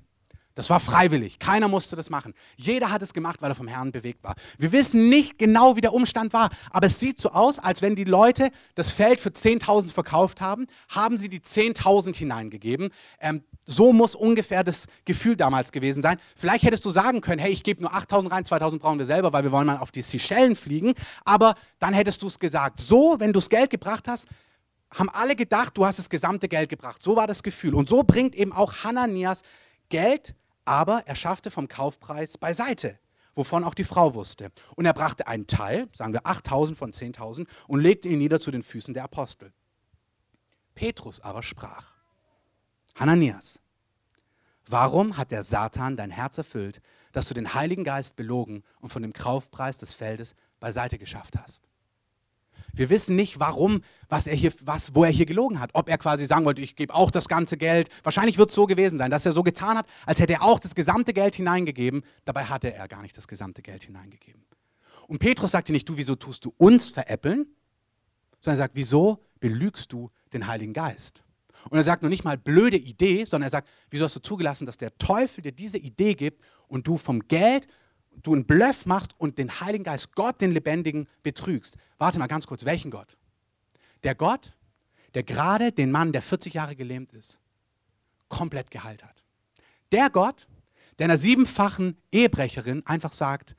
[0.59, 1.39] Das war freiwillig.
[1.39, 2.35] Keiner musste das machen.
[2.57, 4.35] Jeder hat es gemacht, weil er vom Herrn bewegt war.
[4.59, 7.95] Wir wissen nicht genau, wie der Umstand war, aber es sieht so aus, als wenn
[7.95, 12.91] die Leute das Feld für 10.000 verkauft haben, haben sie die 10.000 hineingegeben.
[13.21, 16.19] Ähm, So muss ungefähr das Gefühl damals gewesen sein.
[16.35, 19.33] Vielleicht hättest du sagen können, hey, ich gebe nur 8000 rein, 2000 brauchen wir selber,
[19.33, 20.95] weil wir wollen mal auf die Seychellen fliegen.
[21.25, 22.81] Aber dann hättest du es gesagt.
[22.81, 24.27] So, wenn du das Geld gebracht hast,
[24.93, 27.01] haben alle gedacht, du hast das gesamte Geld gebracht.
[27.01, 27.75] So war das Gefühl.
[27.75, 29.43] Und so bringt eben auch Hananias
[29.89, 30.35] Geld,
[30.69, 32.99] aber er schaffte vom Kaufpreis beiseite,
[33.35, 34.51] wovon auch die Frau wusste.
[34.77, 38.51] Und er brachte einen Teil, sagen wir 8000 von 10.000, und legte ihn nieder zu
[38.51, 39.53] den Füßen der Apostel.
[40.75, 41.93] Petrus aber sprach,
[42.95, 43.61] Hananias,
[44.67, 49.03] warum hat der Satan dein Herz erfüllt, dass du den Heiligen Geist belogen und von
[49.03, 51.68] dem Kaufpreis des Feldes beiseite geschafft hast?
[52.73, 55.71] Wir wissen nicht, warum, was er hier, was, wo er hier gelogen hat.
[55.73, 57.89] Ob er quasi sagen wollte, ich gebe auch das ganze Geld.
[58.03, 60.59] Wahrscheinlich wird es so gewesen sein, dass er so getan hat, als hätte er auch
[60.59, 62.03] das gesamte Geld hineingegeben.
[62.25, 64.45] Dabei hatte er gar nicht das gesamte Geld hineingegeben.
[65.07, 67.47] Und Petrus sagte nicht, du, wieso tust du uns veräppeln?
[68.41, 71.23] Sondern er sagt, wieso belügst du den Heiligen Geist?
[71.71, 74.67] Und er sagt noch nicht mal blöde Idee, sondern er sagt, wieso hast du zugelassen,
[74.67, 77.67] dass der Teufel dir diese Idee gibt und du vom Geld
[78.23, 81.77] du einen Bluff machst und den Heiligen Geist, Gott, den Lebendigen, betrügst.
[81.99, 83.17] Warte mal ganz kurz, welchen Gott?
[84.03, 84.53] Der Gott,
[85.15, 87.41] der gerade den Mann, der 40 Jahre gelähmt ist,
[88.29, 89.25] komplett geheilt hat.
[89.93, 90.47] Der Gott,
[90.99, 93.57] der einer siebenfachen Ehebrecherin einfach sagt,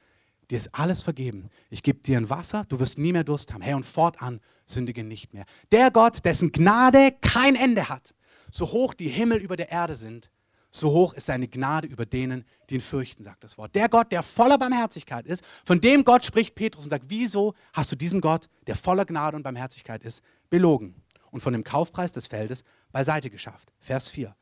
[0.49, 1.49] dir ist alles vergeben.
[1.69, 3.61] Ich gebe dir ein Wasser, du wirst nie mehr Durst haben.
[3.61, 5.45] Hey, und fortan sündige nicht mehr.
[5.71, 8.13] Der Gott, dessen Gnade kein Ende hat,
[8.51, 10.29] so hoch die Himmel über der Erde sind,
[10.71, 13.73] so hoch ist seine Gnade über denen, die ihn fürchten, sagt das Wort.
[13.73, 17.91] Der Gott, der voller Barmherzigkeit ist, von dem Gott spricht Petrus und sagt, wieso hast
[17.91, 20.95] du diesen Gott, der voller Gnade und Barmherzigkeit ist, belogen
[21.31, 23.73] und von dem Kaufpreis des Feldes beiseite geschafft?
[23.79, 24.35] Vers 4.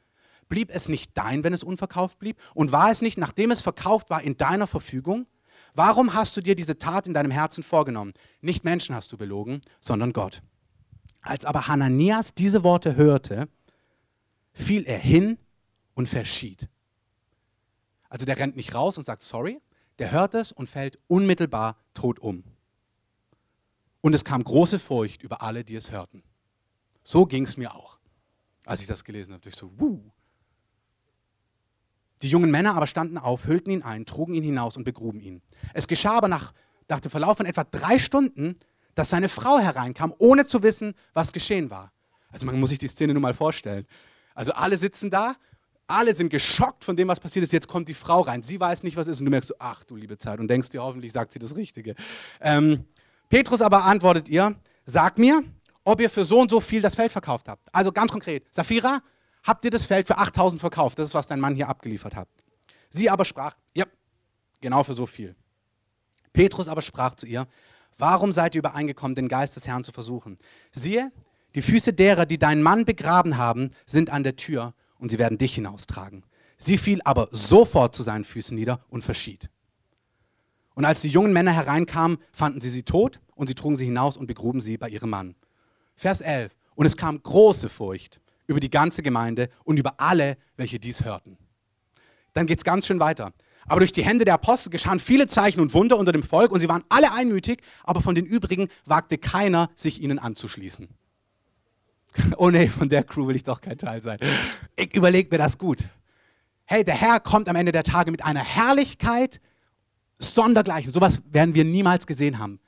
[0.49, 2.37] Blieb es nicht dein, wenn es unverkauft blieb?
[2.53, 5.27] Und war es nicht, nachdem es verkauft war, in deiner Verfügung?
[5.73, 8.13] Warum hast du dir diese Tat in deinem Herzen vorgenommen?
[8.41, 10.41] Nicht Menschen hast du belogen, sondern Gott.
[11.21, 13.49] Als aber Hananias diese Worte hörte,
[14.53, 15.37] fiel er hin
[15.97, 16.69] und verschied.
[18.07, 19.59] Also der rennt nicht raus und sagt sorry,
[19.97, 22.43] der hört es und fällt unmittelbar tot um.
[24.01, 26.21] Und es kam große Furcht über alle, die es hörten.
[27.03, 27.99] So ging es mir auch,
[28.65, 29.49] als ich das gelesen habe.
[29.49, 30.11] Ich so, wuh.
[32.21, 35.41] Die jungen Männer aber standen auf, hüllten ihn ein, trugen ihn hinaus und begruben ihn.
[35.73, 36.53] Es geschah aber nach,
[36.87, 38.55] nach dem Verlauf von etwa drei Stunden,
[38.93, 41.91] dass seine Frau hereinkam, ohne zu wissen, was geschehen war.
[42.29, 43.87] Also man muss sich die Szene nur mal vorstellen.
[44.35, 45.35] Also alle sitzen da
[45.87, 47.53] alle sind geschockt von dem, was passiert ist.
[47.53, 48.43] Jetzt kommt die Frau rein.
[48.43, 49.19] Sie weiß nicht, was ist.
[49.19, 50.39] Und du merkst so, ach du liebe Zeit.
[50.39, 51.95] Und denkst dir, hoffentlich sagt sie das Richtige.
[52.41, 52.85] Ähm,
[53.29, 55.41] Petrus aber antwortet ihr, sag mir,
[55.83, 57.73] ob ihr für so und so viel das Feld verkauft habt.
[57.73, 59.01] Also ganz konkret, Safira,
[59.43, 60.99] habt ihr das Feld für 8000 verkauft?
[60.99, 62.27] Das ist, was dein Mann hier abgeliefert hat.
[62.89, 63.85] Sie aber sprach, ja,
[64.59, 65.35] genau für so viel.
[66.33, 67.47] Petrus aber sprach zu ihr,
[67.97, 70.37] warum seid ihr übereingekommen, den Geist des Herrn zu versuchen?
[70.71, 71.11] Siehe,
[71.55, 75.37] die Füße derer, die deinen Mann begraben haben, sind an der Tür und sie werden
[75.37, 76.23] dich hinaustragen.
[76.57, 79.49] Sie fiel aber sofort zu seinen Füßen nieder und verschied.
[80.73, 84.17] Und als die jungen Männer hereinkamen, fanden sie sie tot und sie trugen sie hinaus
[84.17, 85.35] und begruben sie bei ihrem Mann.
[85.95, 86.55] Vers 11.
[86.75, 91.37] Und es kam große Furcht über die ganze Gemeinde und über alle, welche dies hörten.
[92.33, 93.33] Dann geht es ganz schön weiter.
[93.65, 96.59] Aber durch die Hände der Apostel geschahen viele Zeichen und Wunder unter dem Volk und
[96.59, 100.87] sie waren alle einmütig, aber von den übrigen wagte keiner, sich ihnen anzuschließen.
[102.37, 104.19] oh nee, von der Crew will ich doch kein Teil sein.
[104.75, 105.85] Ich überlege mir das gut.
[106.65, 109.39] Hey, der Herr kommt am Ende der Tage mit einer Herrlichkeit
[110.19, 110.91] sondergleichen.
[110.91, 112.59] Sowas werden wir niemals gesehen haben.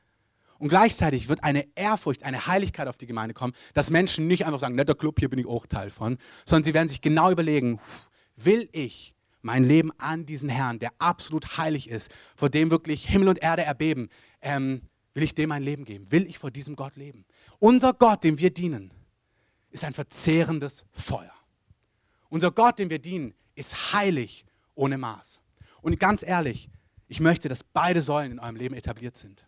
[0.58, 4.60] Und gleichzeitig wird eine Ehrfurcht, eine Heiligkeit auf die Gemeinde kommen, dass Menschen nicht einfach
[4.60, 7.80] sagen, netter Club, hier bin ich auch Teil von, sondern sie werden sich genau überlegen,
[8.36, 13.30] will ich mein Leben an diesen Herrn, der absolut heilig ist, vor dem wirklich Himmel
[13.30, 14.10] und Erde erbeben,
[14.42, 14.82] ähm,
[15.14, 16.12] will ich dem mein Leben geben?
[16.12, 17.26] Will ich vor diesem Gott leben?
[17.60, 18.92] Unser Gott, dem wir dienen,
[19.72, 21.34] ist ein verzehrendes Feuer.
[22.30, 25.42] Unser Gott, dem wir dienen, ist heilig ohne Maß.
[25.82, 26.70] Und ganz ehrlich,
[27.08, 29.46] ich möchte, dass beide Säulen in eurem Leben etabliert sind.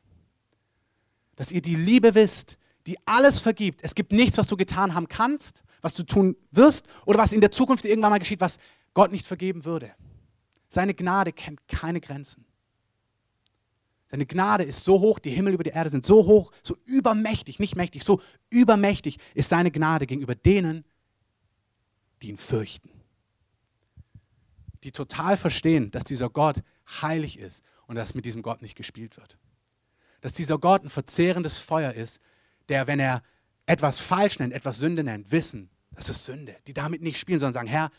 [1.36, 2.58] Dass ihr die Liebe wisst,
[2.88, 3.84] die alles vergibt.
[3.84, 7.42] Es gibt nichts, was du getan haben kannst, was du tun wirst oder was in
[7.42, 8.58] der Zukunft irgendwann mal geschieht, was
[8.94, 9.94] Gott nicht vergeben würde.
[10.68, 12.46] Seine Gnade kennt keine Grenzen.
[14.12, 17.60] Seine Gnade ist so hoch, die Himmel über die Erde sind so hoch, so übermächtig,
[17.60, 20.84] nicht mächtig, so übermächtig ist seine Gnade gegenüber denen,
[22.22, 22.90] die ihn fürchten.
[24.84, 26.62] Die total verstehen, dass dieser Gott
[27.02, 29.38] heilig ist und dass mit diesem Gott nicht gespielt wird.
[30.20, 32.20] Dass dieser Gott ein verzehrendes Feuer ist,
[32.68, 33.24] der, wenn er
[33.66, 36.58] etwas falsch nennt, etwas Sünde nennt, wissen, das ist Sünde.
[36.68, 37.92] Die damit nicht spielen, sondern sagen, Herr,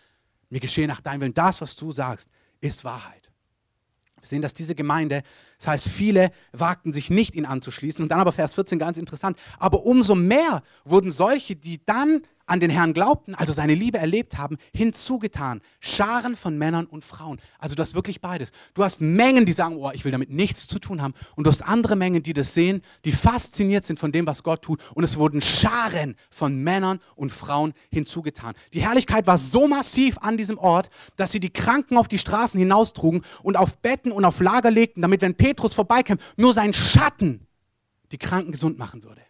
[0.50, 1.34] mir geschehe nach deinem Willen.
[1.34, 2.28] Das, was du sagst,
[2.60, 3.32] ist Wahrheit.
[4.22, 5.22] Wir sehen, dass diese Gemeinde
[5.62, 8.02] Das heißt, viele wagten sich nicht, ihn anzuschließen.
[8.02, 9.38] Und dann aber Vers 14, ganz interessant.
[9.60, 14.36] Aber umso mehr wurden solche, die dann an den Herrn glaubten, also seine Liebe erlebt
[14.36, 15.60] haben, hinzugetan.
[15.80, 17.40] Scharen von Männern und Frauen.
[17.58, 18.50] Also du hast wirklich beides.
[18.74, 21.14] Du hast Mengen, die sagen, oh, ich will damit nichts zu tun haben.
[21.36, 24.62] Und du hast andere Mengen, die das sehen, die fasziniert sind von dem, was Gott
[24.62, 24.80] tut.
[24.94, 28.54] Und es wurden Scharen von Männern und Frauen hinzugetan.
[28.72, 32.58] Die Herrlichkeit war so massiv an diesem Ort, dass sie die Kranken auf die Straßen
[32.58, 37.46] hinaustrugen und auf Betten und auf Lager legten, damit, wenn Petrus vorbeikam, nur sein Schatten
[38.10, 39.20] die Kranken gesund machen würde.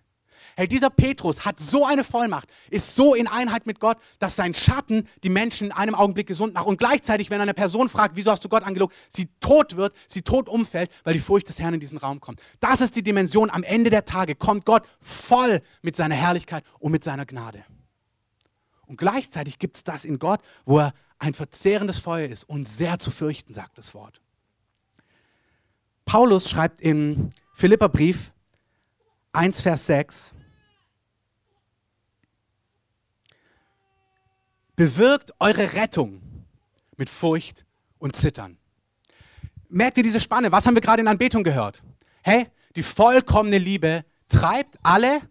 [0.55, 4.53] Hey, dieser Petrus hat so eine Vollmacht, ist so in Einheit mit Gott, dass sein
[4.53, 6.67] Schatten die Menschen in einem Augenblick gesund macht.
[6.67, 10.23] Und gleichzeitig, wenn eine Person fragt, wieso hast du Gott angelogen, sie tot wird, sie
[10.23, 12.41] tot umfällt, weil die Furcht des Herrn in diesen Raum kommt.
[12.61, 13.49] Das ist die Dimension.
[13.51, 17.65] Am Ende der Tage kommt Gott voll mit seiner Herrlichkeit und mit seiner Gnade.
[18.87, 22.99] Und gleichzeitig gibt es das in Gott, wo er ein verzehrendes Feuer ist und sehr
[22.99, 24.21] zu fürchten, sagt das Wort.
[26.05, 28.33] Paulus schreibt im Philipperbrief
[29.33, 30.35] 1, Vers 6,
[34.77, 36.23] bewirkt eure Rettung
[36.97, 37.65] mit Furcht
[37.99, 38.59] und Zittern.
[39.69, 40.53] Merkt ihr diese Spanne?
[40.53, 41.83] Was haben wir gerade in Anbetung gehört?
[42.23, 45.23] Hey, die vollkommene Liebe treibt alle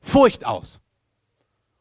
[0.00, 0.80] Furcht aus.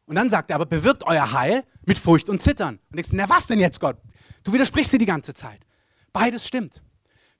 [0.06, 2.80] Und dann sagt er aber, bewirkt euer Deil mit Furcht und Zittern.
[2.90, 3.98] Und denkst, na was denn jetzt, Gott?
[4.44, 5.66] Du widersprichst dir die ganze Zeit.
[6.12, 6.82] Beides stimmt.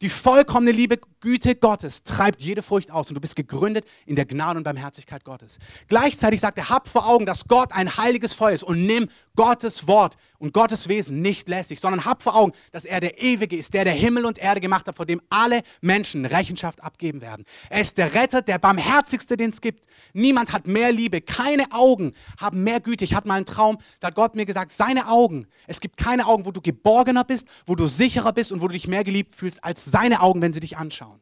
[0.02, 4.26] Die vollkommene Liebe, Güte Gottes treibt jede Furcht aus und du bist gegründet in der
[4.26, 5.60] Gnade und Barmherzigkeit Gottes.
[5.88, 9.88] Gleichzeitig sagt er, hab vor Augen, dass Gott ein heiliges Feuer ist und nimm Gottes
[9.88, 13.76] Wort und Gottes Wesen nicht lässig, sondern hab vor Augen, dass er der Ewige ist,
[13.76, 17.46] der der Himmel und Erde gemacht hat, vor dem alle Menschen Rechenschaft abgeben werden.
[17.70, 19.86] Er ist der Retter, der barmherzigste, den es gibt.
[20.14, 23.06] Niemand hat mehr Liebe, keine Augen haben mehr Güte.
[23.06, 26.26] Ich hatte mal einen Traum, da hat Gott mir gesagt, seine Augen, es gibt keine
[26.26, 29.36] Augen, wo du geborgener bist, wo du sicherer bist und wo du dich mehr geliebt
[29.36, 31.22] fühlst als seine Augen, wenn sie dich anschauen.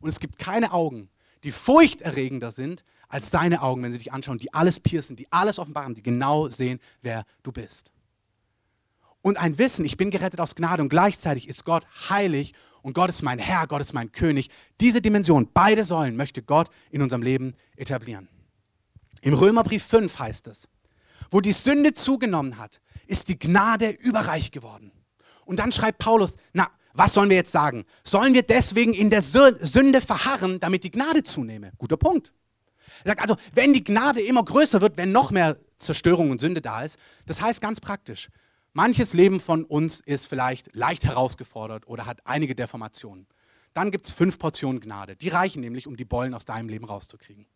[0.00, 1.08] Und es gibt keine Augen,
[1.44, 5.58] die furchterregender sind als seine Augen, wenn sie dich anschauen, die alles piercen, die alles
[5.58, 7.90] offenbaren, die genau sehen, wer du bist.
[9.22, 13.10] Und ein Wissen, ich bin gerettet aus Gnade und gleichzeitig ist Gott heilig und Gott
[13.10, 14.50] ist mein Herr, Gott ist mein König.
[14.80, 18.28] Diese Dimension, beide Säulen möchte Gott in unserem Leben etablieren.
[19.20, 20.68] Im Römerbrief 5 heißt es,
[21.30, 24.92] wo die Sünde zugenommen hat, ist die Gnade überreich geworden.
[25.44, 27.84] Und dann schreibt Paulus, na, was sollen wir jetzt sagen?
[28.02, 31.70] Sollen wir deswegen in der Sünde verharren, damit die Gnade zunehme?
[31.78, 32.32] Guter Punkt.
[33.04, 36.60] Er sagt also, wenn die Gnade immer größer wird, wenn noch mehr Zerstörung und Sünde
[36.60, 38.30] da ist, das heißt ganz praktisch,
[38.72, 43.28] manches Leben von uns ist vielleicht leicht herausgefordert oder hat einige Deformationen.
[43.74, 45.14] Dann gibt es fünf Portionen Gnade.
[45.14, 47.46] Die reichen nämlich, um die Bollen aus deinem Leben rauszukriegen.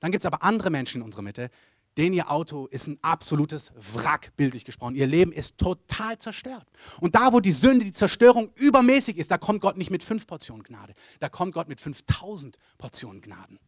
[0.00, 1.50] Dann gibt es aber andere Menschen in unserer Mitte,
[1.96, 4.94] denen ihr Auto ist ein absolutes Wrack, bildlich gesprochen.
[4.94, 6.66] Ihr Leben ist total zerstört.
[7.00, 10.26] Und da, wo die Sünde, die Zerstörung übermäßig ist, da kommt Gott nicht mit fünf
[10.26, 10.94] Portionen Gnade.
[11.18, 13.58] Da kommt Gott mit 5000 Portionen Gnaden.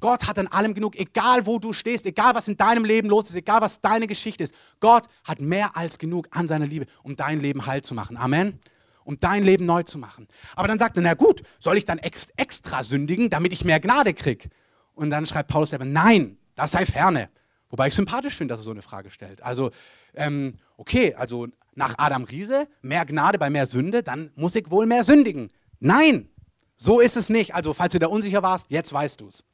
[0.00, 3.28] Gott hat an allem genug, egal wo du stehst, egal was in deinem Leben los
[3.28, 4.54] ist, egal was deine Geschichte ist.
[4.80, 8.16] Gott hat mehr als genug an seiner Liebe, um dein Leben heil zu machen.
[8.16, 8.58] Amen.
[9.04, 10.26] Um dein Leben neu zu machen.
[10.56, 14.14] Aber dann sagt er, na gut, soll ich dann extra sündigen, damit ich mehr Gnade
[14.14, 14.48] kriege?
[14.94, 17.28] Und dann schreibt Paulus selber, nein, das sei ferne.
[17.70, 19.42] Wobei ich sympathisch finde, dass er so eine Frage stellt.
[19.42, 19.70] Also,
[20.14, 24.86] ähm, okay, also nach Adam Riese, mehr Gnade bei mehr Sünde, dann muss ich wohl
[24.86, 25.50] mehr sündigen.
[25.78, 26.28] Nein,
[26.76, 27.54] so ist es nicht.
[27.54, 29.44] Also, falls du da unsicher warst, jetzt weißt du es.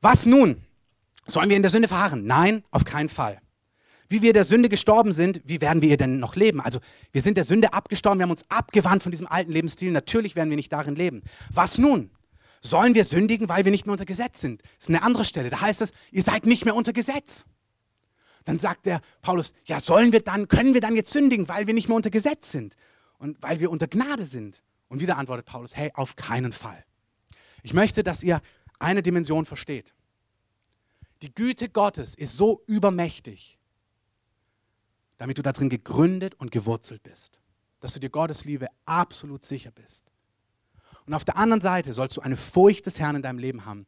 [0.00, 0.62] Was nun?
[1.26, 2.24] Sollen wir in der Sünde verharren?
[2.24, 3.40] Nein, auf keinen Fall.
[4.08, 6.60] Wie wir der Sünde gestorben sind, wie werden wir ihr denn noch leben?
[6.60, 6.80] Also,
[7.12, 9.90] wir sind der Sünde abgestorben, wir haben uns abgewandt von diesem alten Lebensstil.
[9.90, 11.22] Natürlich werden wir nicht darin leben.
[11.52, 12.10] Was nun?
[12.60, 14.62] Sollen wir sündigen, weil wir nicht mehr unter Gesetz sind?
[14.62, 15.50] Das ist eine andere Stelle.
[15.50, 17.44] Da heißt es, ihr seid nicht mehr unter Gesetz.
[18.44, 21.74] Dann sagt der Paulus, ja, sollen wir dann, können wir dann jetzt sündigen, weil wir
[21.74, 22.76] nicht mehr unter Gesetz sind
[23.18, 24.62] und weil wir unter Gnade sind?
[24.88, 26.84] Und wieder antwortet Paulus, hey, auf keinen Fall.
[27.62, 28.42] Ich möchte, dass ihr
[28.78, 29.94] eine Dimension versteht.
[31.22, 33.58] Die Güte Gottes ist so übermächtig,
[35.18, 37.38] damit du darin gegründet und gewurzelt bist,
[37.80, 40.09] dass du dir Gottes Liebe absolut sicher bist.
[41.10, 43.84] Und auf der anderen Seite sollst du eine Furcht des Herrn in deinem Leben haben,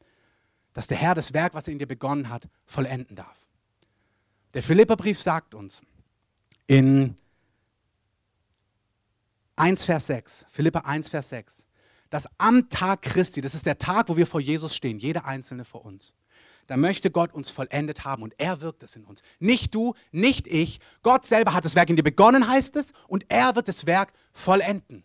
[0.72, 3.38] dass der Herr das Werk, was er in dir begonnen hat, vollenden darf.
[4.54, 5.82] Der Philipperbrief sagt uns
[6.66, 7.14] in
[9.54, 11.64] 1 Vers 6, Philippa 1 Vers 6,
[12.10, 15.64] dass am Tag Christi, das ist der Tag, wo wir vor Jesus stehen, jeder einzelne
[15.64, 16.14] vor uns,
[16.66, 19.22] da möchte Gott uns vollendet haben und er wirkt es in uns.
[19.38, 20.80] Nicht du, nicht ich.
[21.04, 24.12] Gott selber hat das Werk in dir begonnen, heißt es, und er wird das Werk
[24.32, 25.04] vollenden.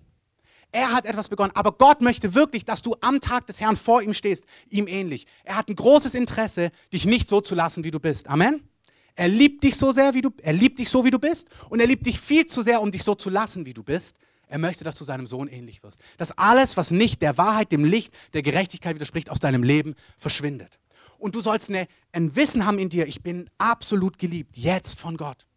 [0.72, 4.02] Er hat etwas begonnen, aber Gott möchte wirklich, dass du am Tag des Herrn vor
[4.02, 5.26] ihm stehst, ihm ähnlich.
[5.44, 8.28] Er hat ein großes Interesse, dich nicht so zu lassen, wie du bist.
[8.28, 8.68] Amen.
[9.16, 11.80] Er liebt dich so sehr, wie du, er liebt dich so, wie du bist, und
[11.80, 14.18] er liebt dich viel zu sehr, um dich so zu lassen, wie du bist.
[14.48, 16.00] Er möchte, dass du seinem Sohn ähnlich wirst.
[16.18, 20.80] Dass alles, was nicht der Wahrheit, dem Licht, der Gerechtigkeit widerspricht, aus deinem Leben verschwindet.
[21.18, 25.18] Und du sollst eine, ein Wissen haben in dir, ich bin absolut geliebt, jetzt von
[25.18, 25.48] Gott.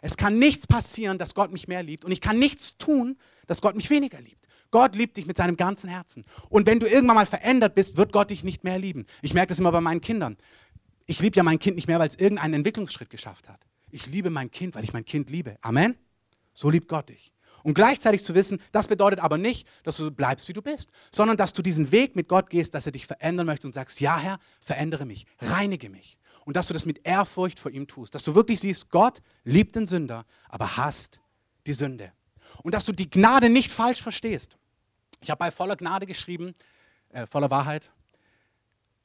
[0.00, 2.04] Es kann nichts passieren, dass Gott mich mehr liebt.
[2.04, 4.39] Und ich kann nichts tun, dass Gott mich weniger liebt.
[4.70, 6.24] Gott liebt dich mit seinem ganzen Herzen.
[6.48, 9.06] Und wenn du irgendwann mal verändert bist, wird Gott dich nicht mehr lieben.
[9.22, 10.36] Ich merke das immer bei meinen Kindern.
[11.06, 13.60] Ich liebe ja mein Kind nicht mehr, weil es irgendeinen Entwicklungsschritt geschafft hat.
[13.90, 15.56] Ich liebe mein Kind, weil ich mein Kind liebe.
[15.60, 15.96] Amen.
[16.54, 17.32] So liebt Gott dich.
[17.62, 21.36] Und gleichzeitig zu wissen, das bedeutet aber nicht, dass du bleibst, wie du bist, sondern
[21.36, 24.18] dass du diesen Weg mit Gott gehst, dass er dich verändern möchte und sagst, ja
[24.18, 26.18] Herr, verändere mich, reinige mich.
[26.44, 29.76] Und dass du das mit Ehrfurcht vor ihm tust, dass du wirklich siehst, Gott liebt
[29.76, 31.20] den Sünder, aber hasst
[31.66, 32.12] die Sünde.
[32.62, 34.56] Und dass du die Gnade nicht falsch verstehst.
[35.20, 36.54] Ich habe bei voller Gnade geschrieben,
[37.10, 37.90] äh, voller Wahrheit,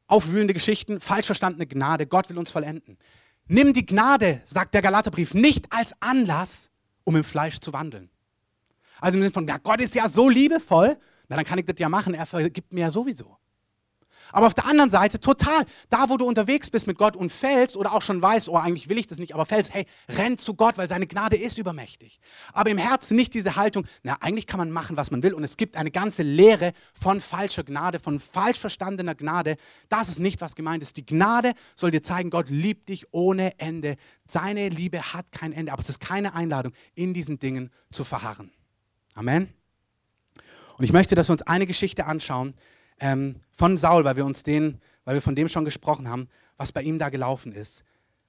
[0.08, 2.97] aufwühlende Geschichten, falsch verstandene Gnade, Gott will uns vollenden.
[3.47, 6.71] Nimm die Gnade, sagt der Galaterbrief, nicht als Anlass,
[7.04, 8.10] um im Fleisch zu wandeln.
[8.99, 10.97] Also im Sinne von, ja, Gott ist ja so liebevoll,
[11.28, 13.38] na, dann kann ich das ja machen, er vergibt mir ja sowieso.
[14.32, 17.78] Aber auf der anderen Seite, total, da wo du unterwegs bist mit Gott und fällst
[17.78, 20.56] oder auch schon weißt, oh, eigentlich will ich das nicht, aber fällst, hey, renn zu
[20.56, 22.20] Gott, weil seine Gnade ist übermächtig.
[22.54, 25.34] Aber im Herzen nicht diese Haltung, na, eigentlich kann man machen, was man will.
[25.34, 29.58] Und es gibt eine ganze Lehre von falscher Gnade, von falsch verstandener Gnade.
[29.90, 30.98] Das ist nicht, was gemeint ist.
[30.98, 33.96] Die Gnade soll dir zeigen, Gott liebt dich ohne Ende.
[34.26, 35.72] Seine Liebe hat kein Ende.
[35.72, 38.52] Aber es ist keine Einladung, in diesen Dingen zu verharren.
[39.14, 39.54] Amen.
[40.78, 42.54] Und ich möchte, dass wir uns eine Geschichte anschauen
[43.00, 46.72] ähm, von Saul, weil wir uns den, weil wir von dem schon gesprochen haben, was
[46.72, 47.84] bei ihm da gelaufen ist.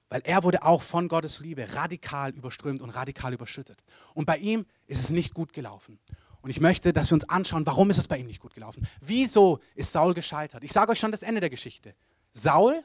[0.09, 3.77] Weil er wurde auch von Gottes Liebe radikal überströmt und radikal überschüttet.
[4.13, 5.99] Und bei ihm ist es nicht gut gelaufen.
[6.41, 8.87] Und ich möchte, dass wir uns anschauen, warum ist es bei ihm nicht gut gelaufen?
[9.01, 10.63] Wieso ist Saul gescheitert?
[10.63, 11.93] Ich sage euch schon das Ende der Geschichte.
[12.31, 12.83] Saul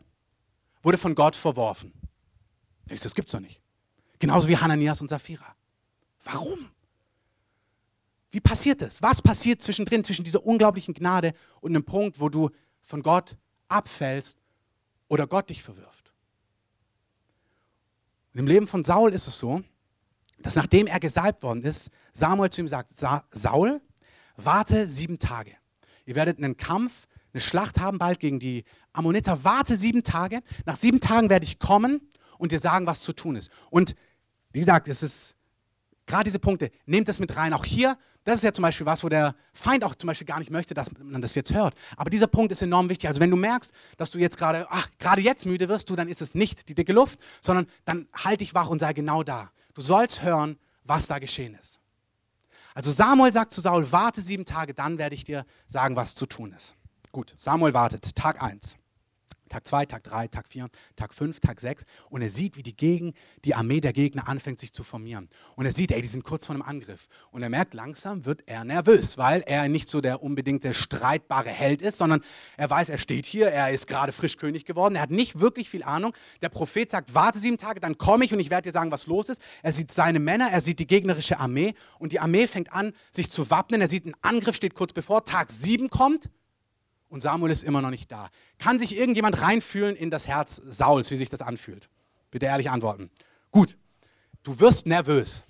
[0.82, 1.92] wurde von Gott verworfen.
[2.86, 3.60] Das gibt es doch nicht.
[4.18, 5.54] Genauso wie Hananias und Sapphira.
[6.24, 6.70] Warum?
[8.32, 9.02] Wie passiert das?
[9.02, 13.36] Was passiert zwischendrin, zwischen dieser unglaublichen Gnade und einem Punkt, wo du von Gott
[13.68, 14.38] abfällst
[15.06, 16.12] oder Gott dich verwirft?
[18.32, 19.62] Und im Leben von Saul ist es so,
[20.38, 23.82] dass nachdem er gesalbt worden ist, Samuel zu ihm sagt, Sa Saul,
[24.36, 25.54] warte sieben Tage.
[26.06, 28.64] Ihr werdet einen Kampf, eine Schlacht haben bald gegen die
[28.94, 29.44] Ammoniter.
[29.44, 30.40] Warte sieben Tage.
[30.64, 32.00] Nach sieben Tagen werde ich kommen
[32.38, 33.50] und dir sagen, was zu tun ist.
[33.70, 33.94] Und
[34.52, 35.36] wie gesagt, es ist
[36.06, 37.52] Gerade diese Punkte, nehmt das mit rein.
[37.52, 40.38] Auch hier, das ist ja zum Beispiel was, wo der Feind auch zum Beispiel gar
[40.38, 41.74] nicht möchte, dass man das jetzt hört.
[41.96, 43.08] Aber dieser Punkt ist enorm wichtig.
[43.08, 46.08] Also wenn du merkst, dass du jetzt gerade, ach, gerade jetzt müde wirst, du, dann
[46.08, 49.50] ist es nicht die dicke Luft, sondern dann halt dich wach und sei genau da.
[49.74, 51.80] Du sollst hören, was da geschehen ist.
[52.74, 56.26] Also Samuel sagt zu Saul, warte sieben Tage, dann werde ich dir sagen, was zu
[56.26, 56.76] tun ist.
[57.10, 58.76] Gut, Samuel wartet, Tag 1.
[59.52, 62.74] Tag 2, Tag 3, Tag 4, Tag 5, Tag 6 und er sieht, wie die,
[62.74, 63.12] Gegen,
[63.44, 65.28] die Armee der Gegner anfängt sich zu formieren.
[65.56, 67.06] Und er sieht, ey, die sind kurz vor einem Angriff.
[67.32, 71.82] Und er merkt, langsam wird er nervös, weil er nicht so der unbedingte streitbare Held
[71.82, 72.22] ist, sondern
[72.56, 75.68] er weiß, er steht hier, er ist gerade frisch König geworden, er hat nicht wirklich
[75.68, 76.14] viel Ahnung.
[76.40, 79.06] Der Prophet sagt, warte sieben Tage, dann komme ich und ich werde dir sagen, was
[79.06, 79.42] los ist.
[79.62, 83.30] Er sieht seine Männer, er sieht die gegnerische Armee und die Armee fängt an, sich
[83.30, 83.82] zu wappnen.
[83.82, 86.30] Er sieht, ein Angriff steht kurz bevor, Tag 7 kommt
[87.12, 88.30] und Samuel ist immer noch nicht da.
[88.58, 91.90] Kann sich irgendjemand reinfühlen in das Herz Sauls, wie sich das anfühlt?
[92.30, 93.10] Bitte ehrlich antworten.
[93.50, 93.76] Gut,
[94.42, 95.44] du wirst nervös.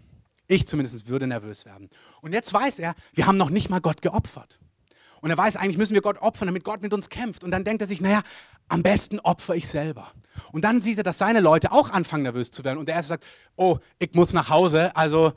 [0.48, 1.88] Ich zumindest würde nervös werden.
[2.20, 4.58] Und jetzt weiß er, wir haben noch nicht mal Gott geopfert.
[5.20, 7.44] Und er weiß, eigentlich müssen wir Gott opfern, damit Gott mit uns kämpft.
[7.44, 8.22] Und dann denkt er sich, naja,
[8.66, 10.10] am besten opfer ich selber.
[10.50, 12.78] Und dann sieht er, dass seine Leute auch anfangen, nervös zu werden.
[12.78, 15.32] Und der erste sagt, oh, ich muss nach Hause, also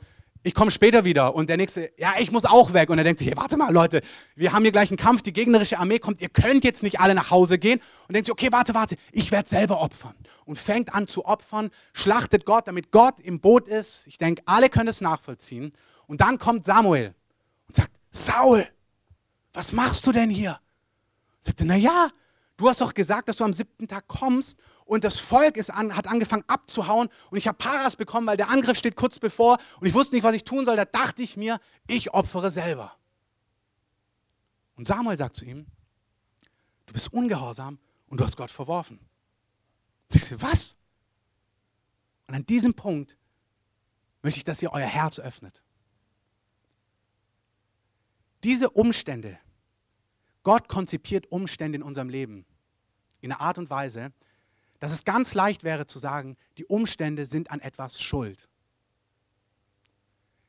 [0.46, 1.34] ich komme später wieder.
[1.34, 2.88] Und der nächste, ja, ich muss auch weg.
[2.88, 4.00] Und er denkt sich, hey, warte mal, Leute,
[4.36, 7.16] wir haben hier gleich einen Kampf, die gegnerische Armee kommt, ihr könnt jetzt nicht alle
[7.16, 7.80] nach Hause gehen.
[8.06, 10.14] Und denkt sich, okay, warte, warte, ich werde selber opfern.
[10.44, 14.06] Und fängt an zu opfern, schlachtet Gott, damit Gott im Boot ist.
[14.06, 15.72] Ich denke, alle können es nachvollziehen.
[16.06, 17.12] Und dann kommt Samuel
[17.66, 18.68] und sagt, Saul,
[19.52, 20.60] was machst du denn hier?
[21.40, 22.10] Sagt er, na ja,
[22.56, 25.94] du hast doch gesagt, dass du am siebten Tag kommst und das Volk ist an,
[25.94, 29.86] hat angefangen abzuhauen und ich habe Paras bekommen, weil der Angriff steht kurz bevor und
[29.86, 30.76] ich wusste nicht, was ich tun soll.
[30.76, 32.96] Da dachte ich mir, ich opfere selber.
[34.76, 35.66] Und Samuel sagt zu ihm,
[36.86, 39.00] du bist ungehorsam und du hast Gott verworfen.
[40.08, 40.76] Und ich sage, was?
[42.28, 43.16] Und an diesem Punkt
[44.22, 45.62] möchte ich, dass ihr euer Herz öffnet.
[48.44, 49.36] Diese Umstände,
[50.44, 52.46] Gott konzipiert Umstände in unserem Leben
[53.20, 54.12] in einer Art und Weise,
[54.78, 58.48] dass es ganz leicht wäre zu sagen, die Umstände sind an etwas schuld.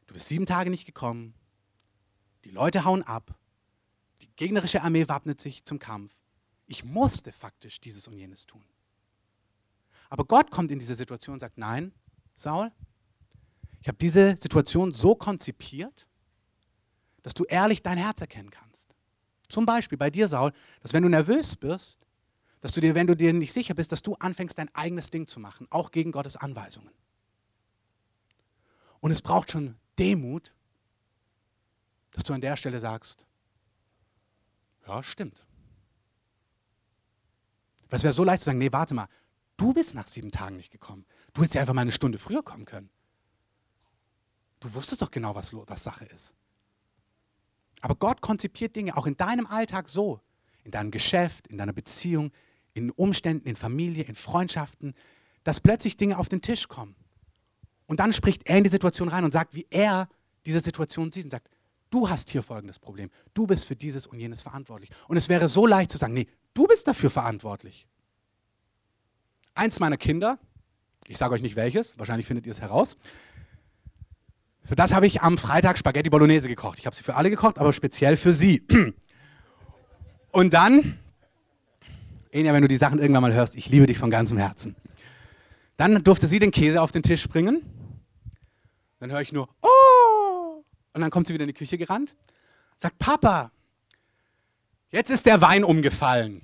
[0.07, 1.33] Du bist sieben Tage nicht gekommen,
[2.45, 3.35] die Leute hauen ab,
[4.21, 6.15] die gegnerische Armee wappnet sich zum Kampf.
[6.65, 8.63] Ich musste faktisch dieses und jenes tun.
[10.09, 11.93] Aber Gott kommt in diese Situation und sagt, nein,
[12.35, 12.71] Saul,
[13.81, 16.07] ich habe diese Situation so konzipiert,
[17.21, 18.95] dass du ehrlich dein Herz erkennen kannst.
[19.49, 20.51] Zum Beispiel bei dir, Saul,
[20.81, 22.06] dass wenn du nervös bist,
[22.61, 25.27] dass du dir, wenn du dir nicht sicher bist, dass du anfängst, dein eigenes Ding
[25.27, 26.91] zu machen, auch gegen Gottes Anweisungen.
[28.99, 30.53] Und es braucht schon Demut,
[32.11, 33.25] dass du an der Stelle sagst,
[34.87, 35.45] ja, stimmt.
[37.89, 39.07] Weil es wäre so leicht zu sagen, nee, warte mal,
[39.57, 41.05] du bist nach sieben Tagen nicht gekommen.
[41.33, 42.89] Du hättest ja einfach mal eine Stunde früher kommen können.
[44.59, 46.33] Du wusstest doch genau, was, was Sache ist.
[47.81, 50.19] Aber Gott konzipiert Dinge auch in deinem Alltag so,
[50.63, 52.31] in deinem Geschäft, in deiner Beziehung,
[52.77, 54.93] in Umständen, in Familie, in Freundschaften,
[55.43, 56.95] dass plötzlich Dinge auf den Tisch kommen.
[57.87, 60.07] Und dann spricht er in die Situation rein und sagt, wie er
[60.45, 61.49] diese Situation sieht und sagt,
[61.89, 63.09] du hast hier folgendes Problem.
[63.33, 64.91] Du bist für dieses und jenes verantwortlich.
[65.07, 67.87] Und es wäre so leicht zu sagen, nee, du bist dafür verantwortlich.
[69.55, 70.37] Eins meiner Kinder,
[71.07, 72.97] ich sage euch nicht welches, wahrscheinlich findet ihr es heraus,
[74.63, 76.77] für das habe ich am Freitag Spaghetti Bolognese gekocht.
[76.77, 78.67] Ich habe sie für alle gekocht, aber speziell für sie.
[80.31, 80.99] Und dann,
[82.31, 84.75] Enya, wenn du die Sachen irgendwann mal hörst, ich liebe dich von ganzem Herzen.
[85.77, 87.61] Dann durfte sie den Käse auf den Tisch bringen.
[88.99, 90.63] Dann höre ich nur, oh!
[90.93, 92.15] Und dann kommt sie wieder in die Küche gerannt,
[92.77, 93.51] sagt, Papa,
[94.89, 96.41] jetzt ist der Wein umgefallen.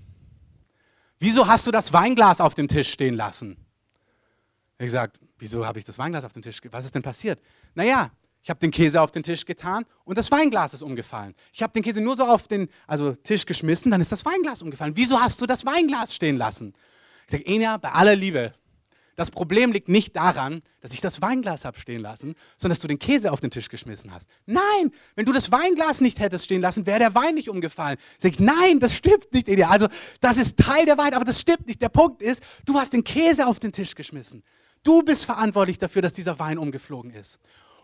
[1.19, 3.57] Wieso hast du das Weinglas auf dem Tisch stehen lassen?
[4.77, 6.59] Ich gesagt, wieso habe ich das Weinglas auf dem Tisch?
[6.69, 7.41] Was ist denn passiert?
[7.73, 8.11] Naja,
[8.43, 11.33] ich habe den Käse auf den Tisch getan und das Weinglas ist umgefallen.
[11.53, 14.61] Ich habe den Käse nur so auf den also Tisch geschmissen, dann ist das Weinglas
[14.61, 14.97] umgefallen.
[14.97, 16.73] Wieso hast du das Weinglas stehen lassen?
[17.25, 18.53] Ich sage, Enya, bei aller Liebe,
[19.15, 22.87] das Problem liegt nicht daran, dass ich das Weinglas habe stehen lassen, sondern dass du
[22.89, 24.29] den Käse auf den Tisch geschmissen hast.
[24.45, 27.97] Nein, wenn du das Weinglas nicht hättest stehen lassen, wäre der Wein nicht umgefallen.
[28.21, 29.69] Ich, nein, das stimmt nicht, Enya.
[29.69, 29.87] Also,
[30.19, 31.81] das ist Teil der Wahrheit, aber das stimmt nicht.
[31.81, 34.43] Der Punkt ist, du hast den Käse auf den Tisch geschmissen.
[34.83, 37.39] Du bist verantwortlich dafür, dass dieser Wein umgeflogen ist.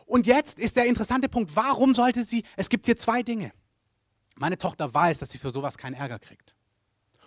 [0.10, 3.52] Und jetzt ist der interessante Punkt, warum sollte sie, es gibt hier zwei Dinge.
[4.38, 6.56] Meine Tochter weiß, dass sie für sowas keinen Ärger kriegt.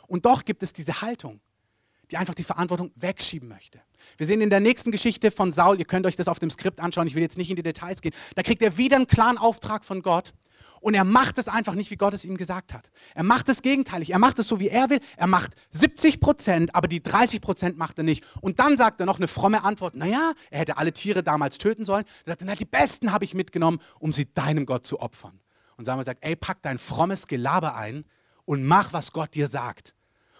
[0.08, 1.40] Und doch gibt es diese Haltung,
[2.10, 3.80] die einfach die Verantwortung wegschieben möchte.
[4.16, 6.80] Wir sehen in der nächsten Geschichte von Saul, ihr könnt euch das auf dem Skript
[6.80, 9.38] anschauen, ich will jetzt nicht in die Details gehen, da kriegt er wieder einen klaren
[9.38, 10.34] Auftrag von Gott
[10.82, 12.90] und er macht es einfach nicht, wie Gott es ihm gesagt hat.
[13.14, 14.10] Er macht es gegenteilig.
[14.10, 14.98] Er macht es so, wie er will.
[15.16, 18.24] Er macht 70 Prozent, aber die 30 Prozent macht er nicht.
[18.40, 19.94] Und dann sagt er noch eine fromme Antwort.
[19.94, 22.04] Naja, er hätte alle Tiere damals töten sollen.
[22.26, 25.38] Er sagt, na, die Besten habe ich mitgenommen, um sie deinem Gott zu opfern.
[25.76, 28.04] Und Samuel sagt, ey, pack dein frommes Gelaber ein
[28.44, 29.94] und mach, was Gott dir sagt.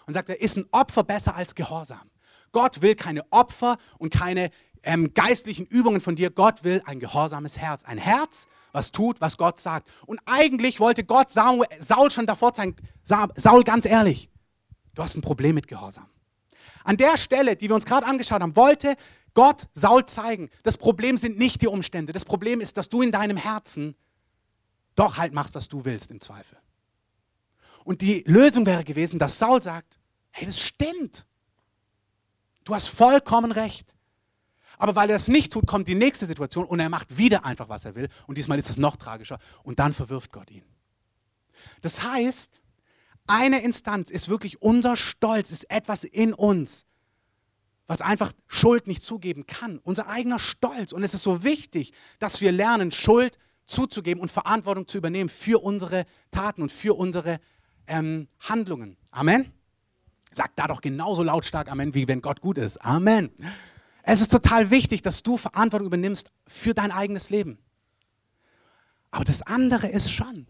[0.05, 2.11] Und sagt, er ist ein Opfer besser als Gehorsam.
[2.51, 4.49] Gott will keine Opfer und keine
[4.83, 6.29] ähm, geistlichen Übungen von dir.
[6.29, 7.83] Gott will ein gehorsames Herz.
[7.85, 9.89] Ein Herz, was tut, was Gott sagt.
[10.05, 14.29] Und eigentlich wollte Gott Saul, Saul schon davor zeigen, Saul, ganz ehrlich,
[14.93, 16.07] du hast ein Problem mit Gehorsam.
[16.83, 18.95] An der Stelle, die wir uns gerade angeschaut haben, wollte
[19.33, 22.13] Gott Saul zeigen, das Problem sind nicht die Umstände.
[22.13, 23.95] Das Problem ist, dass du in deinem Herzen
[24.95, 26.57] doch halt machst, was du willst im Zweifel.
[27.83, 29.99] Und die Lösung wäre gewesen, dass Saul sagt,
[30.31, 31.25] hey, das stimmt.
[32.63, 33.93] Du hast vollkommen recht.
[34.83, 37.69] Aber weil er es nicht tut, kommt die nächste Situation und er macht wieder einfach,
[37.69, 38.09] was er will.
[38.27, 39.39] Und diesmal ist es noch tragischer.
[39.63, 40.65] Und dann verwirft Gott ihn.
[41.79, 42.61] Das heißt,
[43.25, 46.85] eine Instanz ist wirklich unser Stolz, ist etwas in uns,
[47.87, 49.79] was einfach Schuld nicht zugeben kann.
[49.85, 50.91] Unser eigener Stolz.
[50.91, 55.63] Und es ist so wichtig, dass wir lernen, Schuld zuzugeben und Verantwortung zu übernehmen für
[55.63, 57.39] unsere Taten und für unsere
[57.87, 58.97] ähm, Handlungen.
[59.11, 59.49] Amen.
[60.33, 62.83] Sagt da doch genauso lautstark Amen, wie wenn Gott gut ist.
[62.83, 63.31] Amen.
[64.03, 67.57] Es ist total wichtig, dass du Verantwortung übernimmst für dein eigenes Leben.
[69.11, 70.45] Aber das andere ist schon,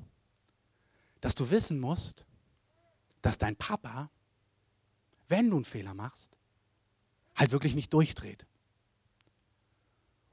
[1.21, 2.25] dass du wissen musst,
[3.21, 4.09] dass dein Papa,
[5.27, 6.35] wenn du einen Fehler machst,
[7.35, 8.45] halt wirklich nicht durchdreht.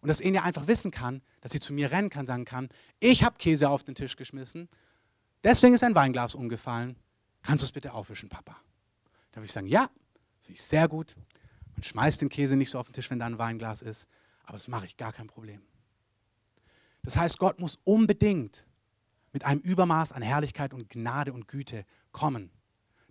[0.01, 3.23] Und dass er einfach wissen kann, dass sie zu mir rennen kann, sagen kann, ich
[3.23, 4.69] habe Käse auf den Tisch geschmissen,
[5.45, 6.97] deswegen ist ein Weinglas umgefallen,
[7.43, 8.57] kannst du es bitte aufwischen, Papa?
[9.33, 9.91] Da würde ich sagen, ja,
[10.43, 11.15] finde ich sehr gut,
[11.81, 14.07] und schmeißt den Käse nicht so auf den Tisch, wenn da ein Weinglas ist.
[14.45, 15.63] Aber das mache ich gar kein Problem.
[17.03, 18.67] Das heißt, Gott muss unbedingt
[19.33, 22.51] mit einem Übermaß an Herrlichkeit und Gnade und Güte kommen,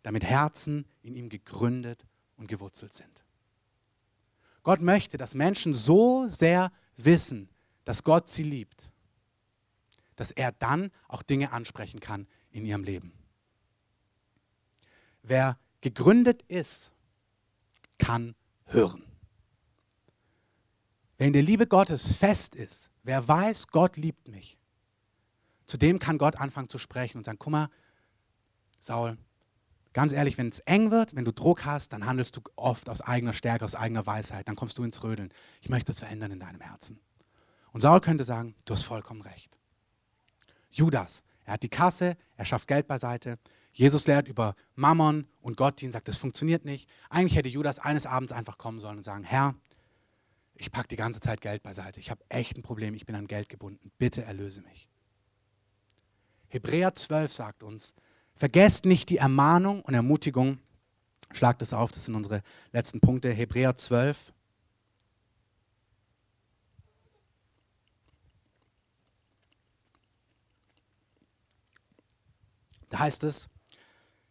[0.03, 2.05] damit Herzen in ihm gegründet
[2.37, 3.23] und gewurzelt sind.
[4.61, 7.49] Gott möchte, dass Menschen so sehr wissen,
[7.85, 8.91] dass Gott sie liebt,
[10.15, 13.13] dass er dann auch Dinge ansprechen kann in ihrem Leben.
[15.23, 16.91] Wer gegründet ist,
[17.97, 18.35] kann
[18.69, 19.03] hören.
[21.17, 24.57] Wenn die Liebe Gottes fest ist, wer weiß, Gott liebt mich,
[25.65, 27.69] zu dem kann Gott anfangen zu sprechen und sagen, guck mal,
[28.79, 29.17] Saul,
[29.93, 33.01] ganz ehrlich, wenn es eng wird, wenn du Druck hast, dann handelst du oft aus
[33.01, 35.33] eigener Stärke, aus eigener Weisheit, dann kommst du ins Rödeln.
[35.61, 36.99] Ich möchte das verändern in deinem Herzen.
[37.71, 39.57] Und Saul könnte sagen, du hast vollkommen recht.
[40.71, 43.39] Judas, Er hat die Kasse, er schafft Geld beiseite.
[43.79, 46.89] Jesus lehrt über Mammon und Gott, die sagt, das funktioniert nicht.
[47.09, 49.55] Eigentlich hätte Judas eines Abends einfach kommen sollen und sagen, Herr,
[50.55, 52.01] ich packe die ganze Zeit Geld beiseite.
[52.01, 53.89] Ich habe echt ein Problem, ich bin an Geld gebunden.
[53.97, 54.89] Bitte erlöse mich.
[56.49, 57.93] Hebräer 12 sagt uns,
[58.35, 60.59] vergesst nicht die Ermahnung und Ermutigung.
[61.31, 62.41] Schlagt es auf, das sind unsere
[62.73, 63.31] letzten Punkte.
[63.31, 64.33] Hebräer 12.
[72.89, 73.47] Da heißt es,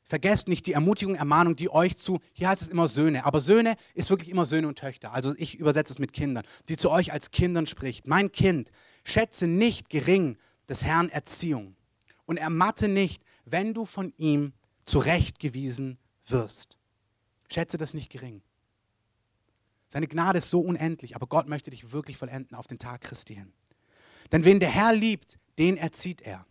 [0.08, 3.76] vergesst nicht die Ermutigung, Ermahnung, die euch zu, hier heißt es immer Söhne, aber Söhne
[3.94, 5.12] ist wirklich immer Söhne und Töchter.
[5.12, 8.08] Also ich übersetze es mit Kindern, die zu euch als Kindern spricht.
[8.08, 8.70] Mein Kind,
[9.04, 10.36] schätze nicht gering
[10.68, 11.76] des Herrn Erziehung
[12.26, 14.52] und ermatte nicht, wenn du von ihm
[14.84, 16.76] zurechtgewiesen wirst.
[17.50, 18.42] Schätze das nicht gering.
[19.88, 23.34] Seine Gnade ist so unendlich, aber Gott möchte dich wirklich vollenden auf den Tag Christi
[23.34, 23.52] hin.
[24.32, 26.44] Denn wen der Herr liebt, den erzieht er.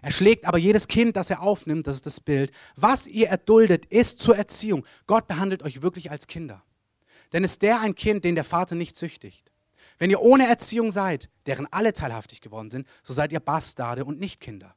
[0.00, 2.52] Er schlägt aber jedes Kind, das er aufnimmt, das ist das Bild.
[2.76, 4.84] Was ihr erduldet, ist zur Erziehung.
[5.06, 6.62] Gott behandelt euch wirklich als Kinder.
[7.32, 9.50] Denn ist der ein Kind, den der Vater nicht züchtigt?
[9.98, 14.20] Wenn ihr ohne Erziehung seid, deren alle teilhaftig geworden sind, so seid ihr Bastarde und
[14.20, 14.74] nicht Kinder.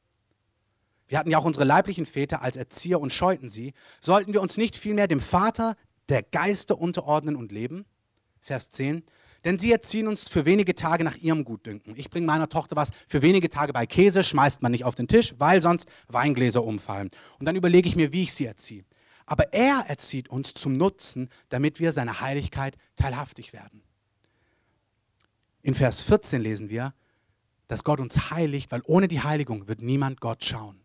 [1.06, 3.74] Wir hatten ja auch unsere leiblichen Väter als Erzieher und scheuten sie.
[4.00, 5.76] Sollten wir uns nicht vielmehr dem Vater
[6.08, 7.84] der Geister unterordnen und leben?
[8.40, 9.04] Vers 10.
[9.44, 11.94] Denn sie erziehen uns für wenige Tage nach ihrem Gutdünken.
[11.96, 15.08] Ich bringe meiner Tochter was für wenige Tage bei Käse, schmeißt man nicht auf den
[15.08, 17.10] Tisch, weil sonst Weingläser umfallen.
[17.40, 18.84] Und dann überlege ich mir, wie ich sie erziehe.
[19.26, 23.82] Aber er erzieht uns zum Nutzen, damit wir seiner Heiligkeit teilhaftig werden.
[25.62, 26.92] In Vers 14 lesen wir,
[27.68, 30.80] dass Gott uns heiligt, weil ohne die Heiligung wird niemand Gott schauen.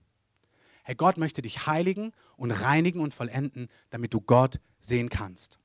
[0.84, 5.60] Herr Gott möchte dich heiligen und reinigen und vollenden, damit du Gott sehen kannst.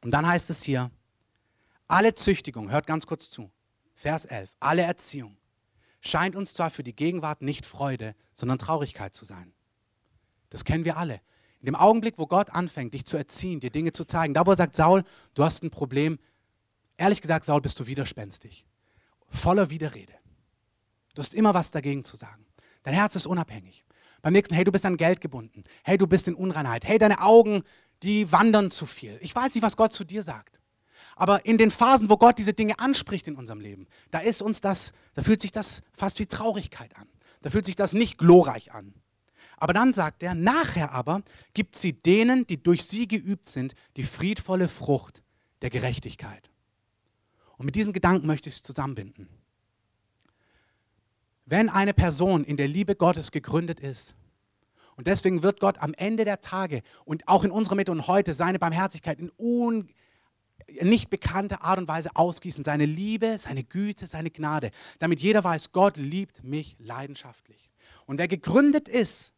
[0.00, 0.90] Und dann heißt es hier,
[1.88, 3.50] alle Züchtigung, hört ganz kurz zu,
[3.94, 5.36] Vers 11, alle Erziehung
[6.02, 9.54] scheint uns zwar für die Gegenwart nicht Freude, sondern Traurigkeit zu sein.
[10.50, 11.20] Das kennen wir alle.
[11.60, 14.50] In dem Augenblick, wo Gott anfängt, dich zu erziehen, dir Dinge zu zeigen, da wo
[14.50, 15.04] er sagt, Saul,
[15.34, 16.18] du hast ein Problem,
[16.96, 18.66] ehrlich gesagt, Saul, bist du widerspenstig,
[19.28, 20.12] voller Widerrede.
[21.14, 22.44] Du hast immer was dagegen zu sagen.
[22.82, 23.84] Dein Herz ist unabhängig.
[24.22, 25.62] Beim nächsten, hey, du bist an Geld gebunden.
[25.84, 26.84] Hey, du bist in Unreinheit.
[26.84, 27.62] Hey, deine Augen,
[28.02, 29.18] die wandern zu viel.
[29.20, 30.58] Ich weiß nicht, was Gott zu dir sagt.
[31.16, 34.60] Aber in den Phasen, wo Gott diese Dinge anspricht in unserem Leben, da ist uns
[34.60, 37.08] das, da fühlt sich das fast wie Traurigkeit an.
[37.42, 38.94] Da fühlt sich das nicht glorreich an.
[39.56, 41.22] Aber dann sagt er, nachher aber
[41.54, 45.22] gibt sie denen, die durch sie geübt sind, die friedvolle Frucht
[45.60, 46.50] der Gerechtigkeit.
[47.58, 49.28] Und mit diesen Gedanken möchte ich es zusammenbinden.
[51.46, 54.14] Wenn eine Person in der Liebe Gottes gegründet ist,
[54.96, 58.34] und deswegen wird Gott am Ende der Tage und auch in unserer Mitte und heute
[58.34, 59.88] seine Barmherzigkeit in un
[60.80, 62.64] nicht bekannte Art und Weise ausgießen.
[62.64, 64.70] Seine Liebe, seine Güte, seine Gnade.
[64.98, 67.70] Damit jeder weiß, Gott liebt mich leidenschaftlich.
[68.06, 69.32] Und wer gegründet ist,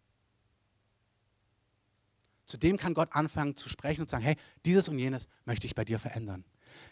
[2.47, 5.75] zu dem kann Gott anfangen zu sprechen und sagen, hey, dieses und jenes möchte ich
[5.75, 6.45] bei dir verändern.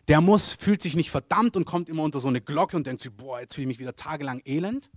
[0.09, 3.03] Der muss, fühlt sich nicht verdammt und kommt immer unter so eine Glocke und denkt
[3.03, 4.91] sich, boah, jetzt fühle ich mich wieder tagelang elend.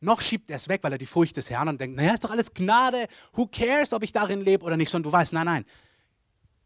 [0.00, 2.24] Noch schiebt er es weg, weil er die Furcht des Herrn und denkt, naja, ist
[2.24, 5.46] doch alles Gnade, who cares, ob ich darin lebe oder nicht, sondern du weißt, nein,
[5.46, 5.64] nein,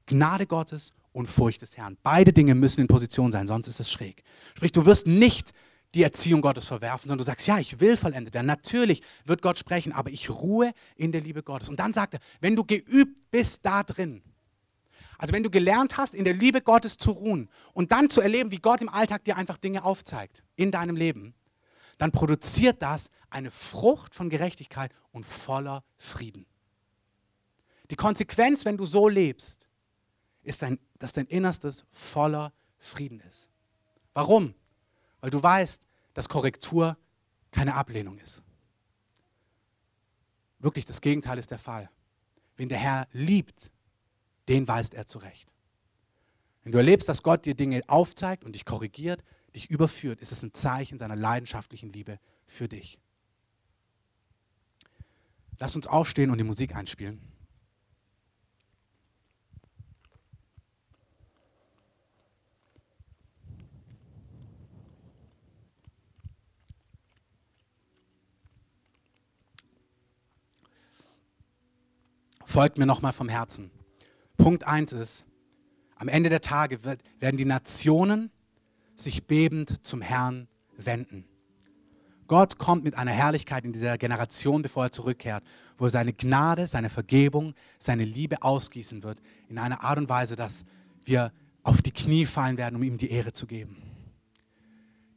[0.07, 1.97] Gnade Gottes und Furcht des Herrn.
[2.03, 4.23] Beide Dinge müssen in Position sein, sonst ist es schräg.
[4.55, 5.53] Sprich, du wirst nicht
[5.95, 8.47] die Erziehung Gottes verwerfen, sondern du sagst, ja, ich will vollendet werden.
[8.47, 11.69] Natürlich wird Gott sprechen, aber ich ruhe in der Liebe Gottes.
[11.69, 14.23] Und dann sagt er, wenn du geübt bist da drin,
[15.19, 18.51] also wenn du gelernt hast, in der Liebe Gottes zu ruhen und dann zu erleben,
[18.51, 21.35] wie Gott im Alltag dir einfach Dinge aufzeigt in deinem Leben,
[21.99, 26.47] dann produziert das eine Frucht von Gerechtigkeit und voller Frieden.
[27.91, 29.69] Die Konsequenz, wenn du so lebst,
[30.43, 33.49] ist, dein, dass dein Innerstes voller Frieden ist.
[34.12, 34.55] Warum?
[35.20, 36.97] Weil du weißt, dass Korrektur
[37.51, 38.43] keine Ablehnung ist.
[40.59, 41.90] Wirklich, das Gegenteil ist der Fall.
[42.57, 43.70] Wen der Herr liebt,
[44.49, 45.49] den weist er zurecht.
[46.62, 49.24] Wenn du erlebst, dass Gott dir Dinge aufzeigt und dich korrigiert,
[49.55, 52.99] dich überführt, ist es ein Zeichen seiner leidenschaftlichen Liebe für dich.
[55.59, 57.20] Lass uns aufstehen und die Musik einspielen.
[72.53, 73.70] Folgt mir nochmal vom Herzen.
[74.36, 75.26] Punkt 1 ist,
[75.96, 78.30] am Ende der Tage wird, werden die Nationen
[78.94, 81.24] sich bebend zum Herrn wenden.
[82.26, 85.44] Gott kommt mit einer Herrlichkeit in dieser Generation, bevor er zurückkehrt,
[85.78, 90.36] wo er seine Gnade, seine Vergebung, seine Liebe ausgießen wird, in einer Art und Weise,
[90.36, 90.64] dass
[91.05, 91.32] wir
[91.62, 93.82] auf die Knie fallen werden, um ihm die Ehre zu geben.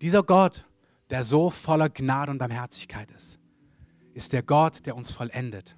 [0.02, 0.66] Dieser Gott
[1.10, 3.40] der so voller Gnade und Barmherzigkeit ist,
[4.14, 5.76] ist der Gott, der uns vollendet.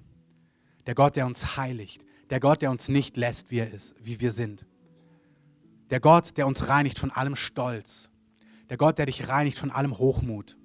[0.88, 2.02] Der Gott, der uns heiligt.
[2.30, 4.64] Der Gott, der uns nicht lässt, wie er ist, wie wir sind.
[5.90, 8.08] Der Gott, der uns reinigt von allem Stolz.
[8.70, 10.56] Der Gott, der dich reinigt von allem Hochmut.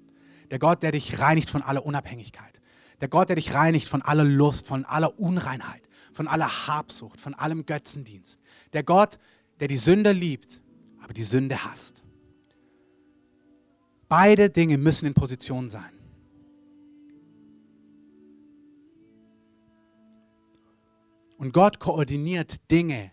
[0.50, 2.62] Der Gott, der dich reinigt von aller Unabhängigkeit.
[3.02, 5.82] Der Gott, der dich reinigt von aller Lust, von aller Unreinheit,
[6.14, 8.40] von aller Habsucht, von allem Götzendienst.
[8.72, 9.18] Der Gott,
[9.60, 10.62] der die Sünde liebt,
[11.02, 12.02] aber die Sünde hasst.
[14.08, 15.93] Beide Dinge müssen in Position sein.
[21.44, 23.12] Und Gott koordiniert Dinge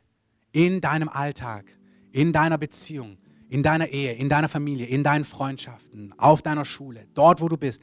[0.53, 1.65] in deinem Alltag,
[2.13, 3.17] in deiner Beziehung,
[3.49, 7.57] in deiner Ehe, in deiner Familie, in deinen Freundschaften, auf deiner Schule, dort, wo du
[7.57, 7.81] bist,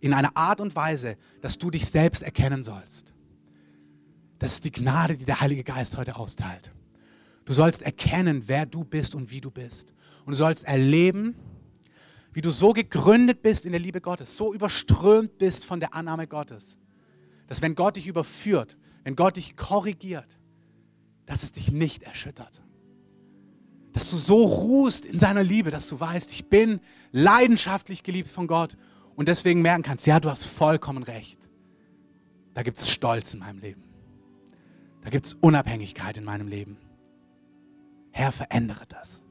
[0.00, 3.12] in einer Art und Weise, dass du dich selbst erkennen sollst.
[4.38, 6.72] Das ist die Gnade, die der Heilige Geist heute austeilt.
[7.44, 9.92] Du sollst erkennen, wer du bist und wie du bist.
[10.24, 11.34] Und du sollst erleben,
[12.32, 16.26] wie du so gegründet bist in der Liebe Gottes, so überströmt bist von der Annahme
[16.26, 16.78] Gottes,
[17.46, 20.38] dass wenn Gott dich überführt, wenn Gott dich korrigiert,
[21.26, 22.62] dass es dich nicht erschüttert.
[23.92, 26.80] Dass du so ruhst in seiner Liebe, dass du weißt, ich bin
[27.10, 28.76] leidenschaftlich geliebt von Gott
[29.16, 31.50] und deswegen merken kannst, ja, du hast vollkommen recht.
[32.54, 33.82] Da gibt es Stolz in meinem Leben.
[35.02, 36.78] Da gibt es Unabhängigkeit in meinem Leben.
[38.12, 39.22] Herr, verändere das.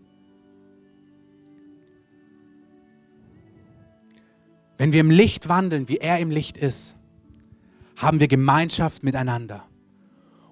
[4.77, 6.97] Wenn wir im Licht wandeln, wie er im Licht ist,
[8.01, 9.67] haben wir Gemeinschaft miteinander.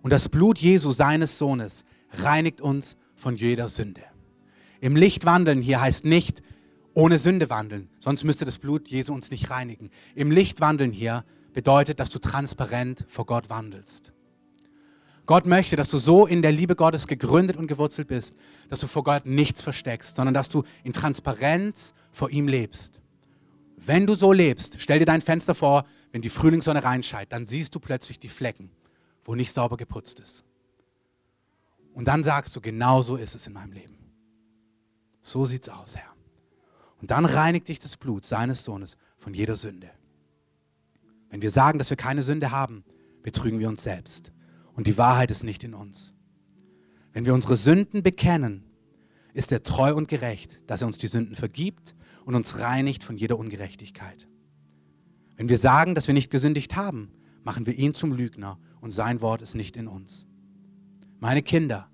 [0.01, 4.01] Und das Blut Jesu, seines Sohnes, reinigt uns von jeder Sünde.
[4.79, 6.41] Im Licht wandeln hier heißt nicht
[6.93, 9.89] ohne Sünde wandeln, sonst müsste das Blut Jesu uns nicht reinigen.
[10.15, 14.13] Im Licht wandeln hier bedeutet, dass du transparent vor Gott wandelst.
[15.25, 18.35] Gott möchte, dass du so in der Liebe Gottes gegründet und gewurzelt bist,
[18.69, 23.01] dass du vor Gott nichts versteckst, sondern dass du in Transparenz vor ihm lebst.
[23.85, 27.73] Wenn du so lebst, stell dir dein Fenster vor, wenn die Frühlingssonne reinscheint, dann siehst
[27.73, 28.71] du plötzlich die Flecken,
[29.23, 30.43] wo nicht sauber geputzt ist.
[31.93, 33.97] Und dann sagst du, genau so ist es in meinem Leben.
[35.21, 36.13] So sieht's aus, Herr.
[37.01, 39.89] Und dann reinigt dich das Blut seines Sohnes von jeder Sünde.
[41.29, 42.83] Wenn wir sagen, dass wir keine Sünde haben,
[43.21, 44.33] betrügen wir uns selbst.
[44.73, 46.13] Und die Wahrheit ist nicht in uns.
[47.13, 48.65] Wenn wir unsere Sünden bekennen,
[49.33, 51.95] ist er treu und gerecht, dass er uns die Sünden vergibt
[52.25, 54.27] und uns reinigt von jeder Ungerechtigkeit.
[55.37, 57.11] Wenn wir sagen, dass wir nicht gesündigt haben,
[57.43, 60.25] machen wir ihn zum Lügner und sein Wort ist nicht in uns.
[61.19, 61.89] Meine Kinder,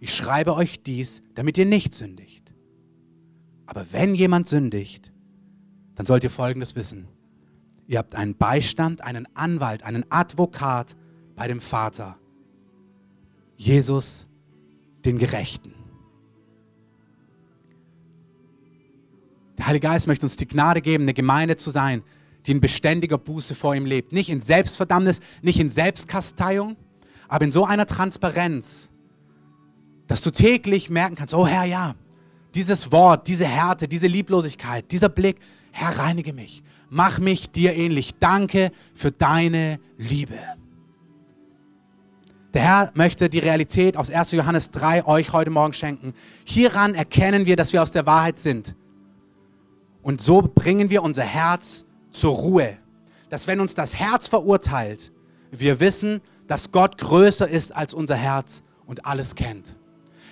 [0.00, 2.54] ich schreibe euch dies, damit ihr nicht sündigt.
[3.66, 5.12] Aber wenn jemand sündigt,
[5.94, 7.08] dann sollt ihr Folgendes wissen.
[7.86, 10.96] Ihr habt einen Beistand, einen Anwalt, einen Advokat
[11.34, 12.18] bei dem Vater.
[13.56, 14.28] Jesus,
[15.04, 15.74] den Gerechten.
[19.58, 22.02] Der Heilige Geist möchte uns die Gnade geben, eine Gemeinde zu sein,
[22.46, 24.12] die in beständiger Buße vor ihm lebt.
[24.12, 26.76] Nicht in Selbstverdammnis, nicht in Selbstkasteiung,
[27.28, 28.88] aber in so einer Transparenz,
[30.06, 31.94] dass du täglich merken kannst, oh Herr, ja,
[32.54, 35.38] dieses Wort, diese Härte, diese Lieblosigkeit, dieser Blick,
[35.72, 38.12] Herr, reinige mich, mach mich dir ähnlich.
[38.18, 40.38] Danke für deine Liebe.
[42.54, 44.32] Der Herr möchte die Realität aus 1.
[44.32, 46.14] Johannes 3 euch heute Morgen schenken.
[46.44, 48.74] Hieran erkennen wir, dass wir aus der Wahrheit sind.
[50.08, 52.78] Und so bringen wir unser Herz zur Ruhe.
[53.28, 55.12] Dass wenn uns das Herz verurteilt,
[55.50, 59.76] wir wissen, dass Gott größer ist als unser Herz und alles kennt.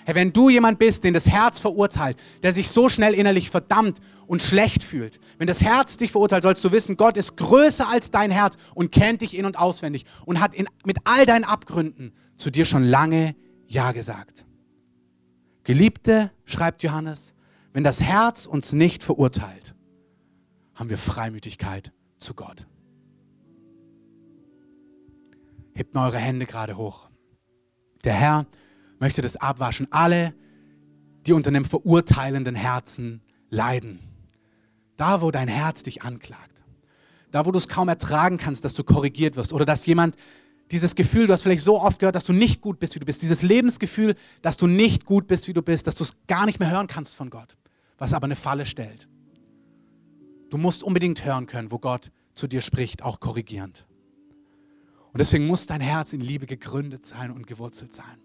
[0.06, 3.98] Herr, wenn du jemand bist, den das Herz verurteilt, der sich so schnell innerlich verdammt
[4.26, 8.10] und schlecht fühlt, wenn das Herz dich verurteilt, sollst du wissen, Gott ist größer als
[8.10, 12.14] dein Herz und kennt dich in und auswendig und hat in, mit all deinen Abgründen
[12.38, 14.46] zu dir schon lange Ja gesagt.
[15.64, 17.34] Geliebte, schreibt Johannes,
[17.74, 19.65] wenn das Herz uns nicht verurteilt,
[20.76, 22.66] haben wir Freimütigkeit zu Gott.
[25.74, 27.10] Hebt mal eure Hände gerade hoch.
[28.04, 28.46] Der Herr
[29.00, 29.88] möchte das abwaschen.
[29.90, 30.34] Alle,
[31.26, 33.20] die unter einem verurteilenden Herzen
[33.50, 33.98] leiden.
[34.96, 36.62] Da, wo dein Herz dich anklagt.
[37.30, 39.52] Da, wo du es kaum ertragen kannst, dass du korrigiert wirst.
[39.52, 40.16] Oder dass jemand
[40.70, 43.06] dieses Gefühl, du hast vielleicht so oft gehört, dass du nicht gut bist, wie du
[43.06, 43.20] bist.
[43.20, 45.86] Dieses Lebensgefühl, dass du nicht gut bist, wie du bist.
[45.86, 47.56] Dass du es gar nicht mehr hören kannst von Gott
[47.98, 49.08] was aber eine Falle stellt.
[50.50, 53.86] Du musst unbedingt hören können, wo Gott zu dir spricht, auch korrigierend.
[55.12, 58.20] Und deswegen muss dein Herz in Liebe gegründet sein und gewurzelt sein.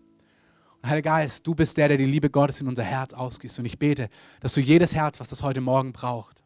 [0.81, 3.59] Und Heiliger Geist, du bist der, der die Liebe Gottes in unser Herz ausgießt.
[3.59, 4.09] Und ich bete,
[4.39, 6.43] dass du jedes Herz, was das heute Morgen braucht,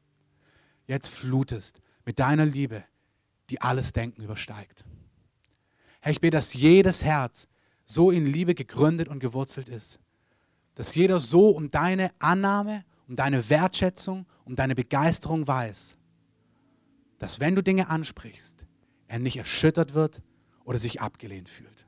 [0.87, 2.83] jetzt flutest mit deiner Liebe,
[3.49, 4.85] die alles Denken übersteigt.
[5.99, 7.47] Herr, ich bete, dass jedes Herz
[7.85, 9.99] so in Liebe gegründet und gewurzelt ist,
[10.75, 15.97] dass jeder so um deine Annahme um deine Wertschätzung, um deine Begeisterung weiß,
[17.19, 18.65] dass wenn du Dinge ansprichst,
[19.07, 20.21] er nicht erschüttert wird
[20.63, 21.85] oder sich abgelehnt fühlt.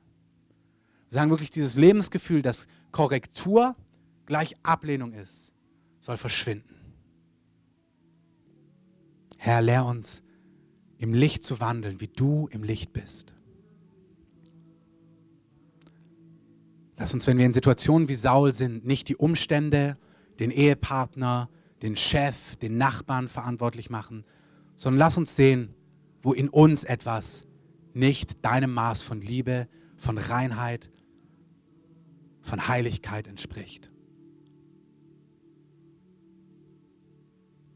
[1.08, 3.74] Wir sagen wirklich, dieses Lebensgefühl, dass Korrektur
[4.26, 5.52] gleich Ablehnung ist,
[6.00, 6.76] soll verschwinden.
[9.38, 10.22] Herr, lehr uns,
[10.98, 13.32] im Licht zu wandeln, wie du im Licht bist.
[16.96, 19.96] Lass uns, wenn wir in Situationen wie Saul sind, nicht die Umstände,
[20.40, 21.48] den Ehepartner,
[21.82, 24.24] den Chef, den Nachbarn verantwortlich machen,
[24.76, 25.74] sondern lass uns sehen,
[26.22, 27.44] wo in uns etwas
[27.94, 30.90] nicht deinem Maß von Liebe, von Reinheit,
[32.42, 33.90] von Heiligkeit entspricht.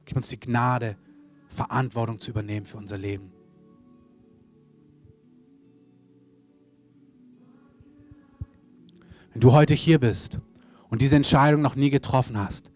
[0.05, 0.97] Gib uns die Gnade,
[1.49, 3.33] Verantwortung zu übernehmen für unser Leben.
[9.33, 10.41] Wenn du heute hier bist
[10.93, 12.70] und diese Entscheidung noch nie getroffen hast,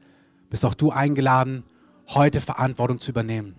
[0.48, 1.64] bist auch du eingeladen,
[2.08, 3.54] heute Verantwortung zu übernehmen.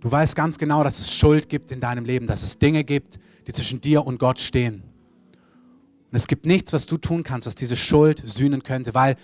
[0.00, 3.18] Du weißt ganz genau, dass es Schuld gibt in deinem Leben, dass es Dinge gibt,
[3.46, 4.82] die zwischen dir und Gott stehen.
[6.10, 9.16] Und es gibt nichts, was du tun kannst, was diese Schuld sühnen könnte, weil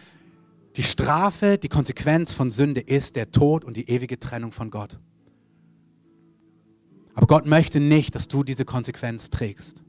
[0.76, 4.98] die Strafe, die Konsequenz von Sünde ist der Tod und die ewige Trennung von Gott.
[7.12, 9.82] Aber Gott möchte nicht, dass du diese Konsequenz trägst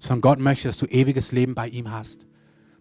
[0.00, 2.26] sondern Gott möchte, dass du ewiges Leben bei ihm hast.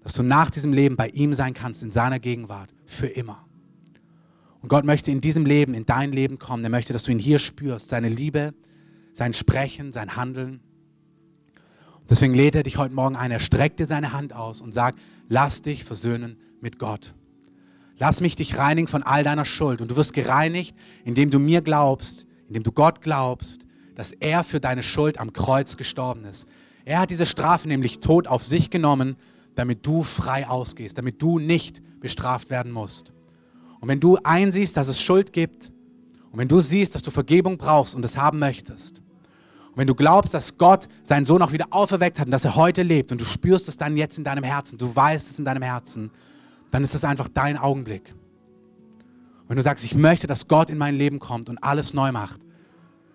[0.01, 3.45] Dass du nach diesem Leben bei ihm sein kannst, in seiner Gegenwart, für immer.
[4.61, 6.63] Und Gott möchte in diesem Leben, in dein Leben kommen.
[6.63, 8.53] Er möchte, dass du ihn hier spürst, seine Liebe,
[9.13, 10.61] sein Sprechen, sein Handeln.
[11.99, 13.31] Und deswegen lädt er dich heute Morgen ein.
[13.31, 17.13] Er streckt dir seine Hand aus und sagt, lass dich versöhnen mit Gott.
[17.97, 19.81] Lass mich dich reinigen von all deiner Schuld.
[19.81, 23.65] Und du wirst gereinigt, indem du mir glaubst, indem du Gott glaubst,
[23.95, 26.47] dass er für deine Schuld am Kreuz gestorben ist.
[26.89, 29.15] Er hat diese Strafe nämlich Tod auf sich genommen,
[29.53, 33.13] damit du frei ausgehst, damit du nicht bestraft werden musst.
[33.79, 35.71] Und wenn du einsiehst, dass es Schuld gibt,
[36.31, 39.03] und wenn du siehst, dass du Vergebung brauchst und es haben möchtest,
[39.67, 42.55] und wenn du glaubst, dass Gott seinen Sohn auch wieder auferweckt hat und dass er
[42.55, 45.45] heute lebt und du spürst es dann jetzt in deinem Herzen, du weißt es in
[45.45, 46.09] deinem Herzen,
[46.71, 48.15] dann ist es einfach dein Augenblick.
[49.47, 52.41] Wenn du sagst, ich möchte, dass Gott in mein Leben kommt und alles neu macht,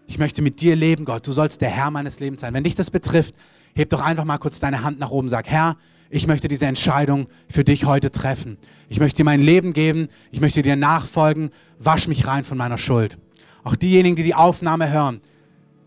[0.06, 1.26] ich möchte mit dir leben, Gott.
[1.26, 2.54] Du sollst der Herr meines Lebens sein.
[2.54, 3.34] Wenn dich das betrifft,
[3.74, 5.28] heb doch einfach mal kurz deine Hand nach oben.
[5.28, 5.76] Sag, Herr,
[6.10, 8.56] ich möchte diese Entscheidung für dich heute treffen.
[8.88, 10.08] Ich möchte dir mein Leben geben.
[10.30, 11.50] Ich möchte dir nachfolgen.
[11.78, 13.18] Wasch mich rein von meiner Schuld.
[13.64, 15.20] Auch diejenigen, die die Aufnahme hören,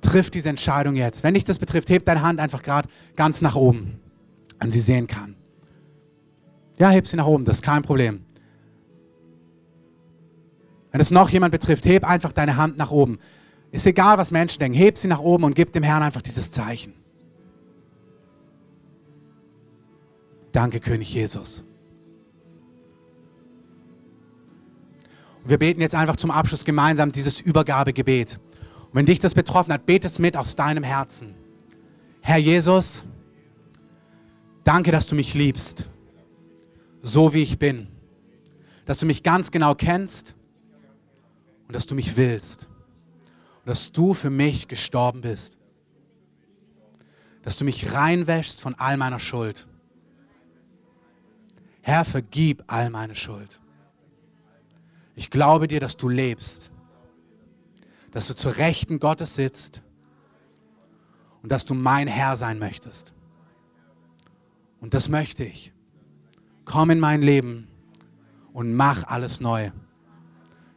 [0.01, 1.23] triff diese Entscheidung jetzt.
[1.23, 3.99] Wenn dich das betrifft, heb deine Hand einfach gerade ganz nach oben,
[4.59, 5.35] an sie sehen kann.
[6.77, 8.23] Ja, heb sie nach oben, das ist kein Problem.
[10.91, 13.19] Wenn es noch jemand betrifft, heb einfach deine Hand nach oben.
[13.71, 14.77] Ist egal, was Menschen denken.
[14.77, 16.93] Heb sie nach oben und gib dem Herrn einfach dieses Zeichen.
[20.51, 21.63] Danke, König Jesus.
[25.43, 28.39] Und wir beten jetzt einfach zum Abschluss gemeinsam dieses Übergabegebet.
[28.85, 31.35] Und wenn dich das betroffen hat, bete es mit aus deinem Herzen.
[32.21, 33.05] Herr Jesus,
[34.63, 35.89] danke, dass du mich liebst,
[37.01, 37.87] so wie ich bin.
[38.85, 40.35] Dass du mich ganz genau kennst
[41.67, 42.67] und dass du mich willst
[43.67, 45.57] dass du für mich gestorben bist.
[47.41, 49.67] Dass du mich reinwäschst von all meiner Schuld.
[51.87, 53.61] Herr, vergib all meine Schuld.
[55.15, 56.69] Ich glaube dir, dass du lebst,
[58.11, 59.83] dass du zur Rechten Gottes sitzt
[61.41, 63.13] und dass du mein Herr sein möchtest.
[64.81, 65.71] Und das möchte ich.
[66.65, 67.69] Komm in mein Leben
[68.51, 69.71] und mach alles neu.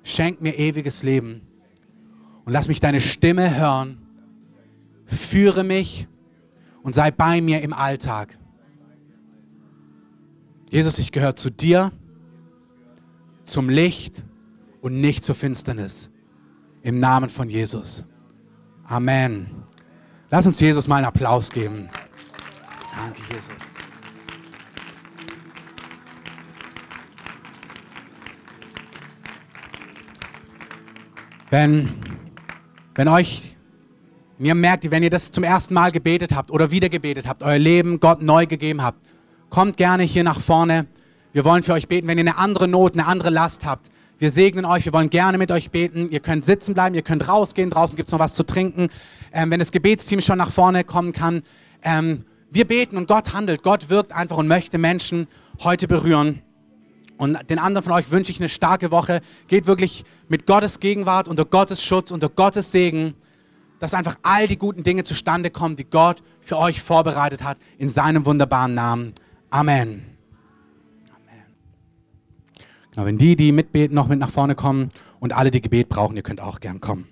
[0.04, 1.44] Schenk mir ewiges Leben
[2.44, 4.06] und lass mich deine Stimme hören.
[5.06, 6.06] Führe mich
[6.84, 8.38] und sei bei mir im Alltag.
[10.70, 11.90] Jesus, ich gehöre zu dir,
[13.44, 14.24] zum Licht
[14.80, 16.10] und nicht zur Finsternis.
[16.82, 18.04] Im Namen von Jesus.
[18.84, 19.64] Amen.
[20.30, 21.90] Lass uns Jesus mal einen Applaus geben.
[22.96, 23.50] Danke, Jesus.
[31.50, 31.92] Wenn
[32.94, 33.56] wenn euch,
[34.38, 37.58] mir merkt, wenn ihr das zum ersten Mal gebetet habt oder wieder gebetet habt, euer
[37.58, 39.09] Leben Gott neu gegeben habt,
[39.50, 40.86] kommt gerne hier nach vorne.
[41.32, 42.08] Wir wollen für euch beten.
[42.08, 45.38] Wenn ihr eine andere Not, eine andere Last habt, wir segnen euch, wir wollen gerne
[45.38, 46.08] mit euch beten.
[46.10, 47.70] Ihr könnt sitzen bleiben, ihr könnt rausgehen.
[47.70, 48.88] Draußen gibt es noch was zu trinken.
[49.32, 51.42] Ähm, wenn das Gebetsteam schon nach vorne kommen kann.
[51.82, 53.62] Ähm, wir beten und Gott handelt.
[53.62, 55.26] Gott wirkt einfach und möchte Menschen
[55.62, 56.42] heute berühren.
[57.16, 59.20] Und den anderen von euch wünsche ich eine starke Woche.
[59.48, 63.14] Geht wirklich mit Gottes Gegenwart, unter Gottes Schutz, unter Gottes Segen,
[63.78, 67.88] dass einfach all die guten Dinge zustande kommen, die Gott für euch vorbereitet hat, in
[67.88, 69.14] seinem wunderbaren Namen.
[69.50, 70.04] Amen.
[71.10, 71.44] Amen.
[72.92, 76.16] Genau, wenn die, die mitbeten, noch mit nach vorne kommen und alle, die Gebet brauchen,
[76.16, 77.08] ihr könnt auch gern kommen.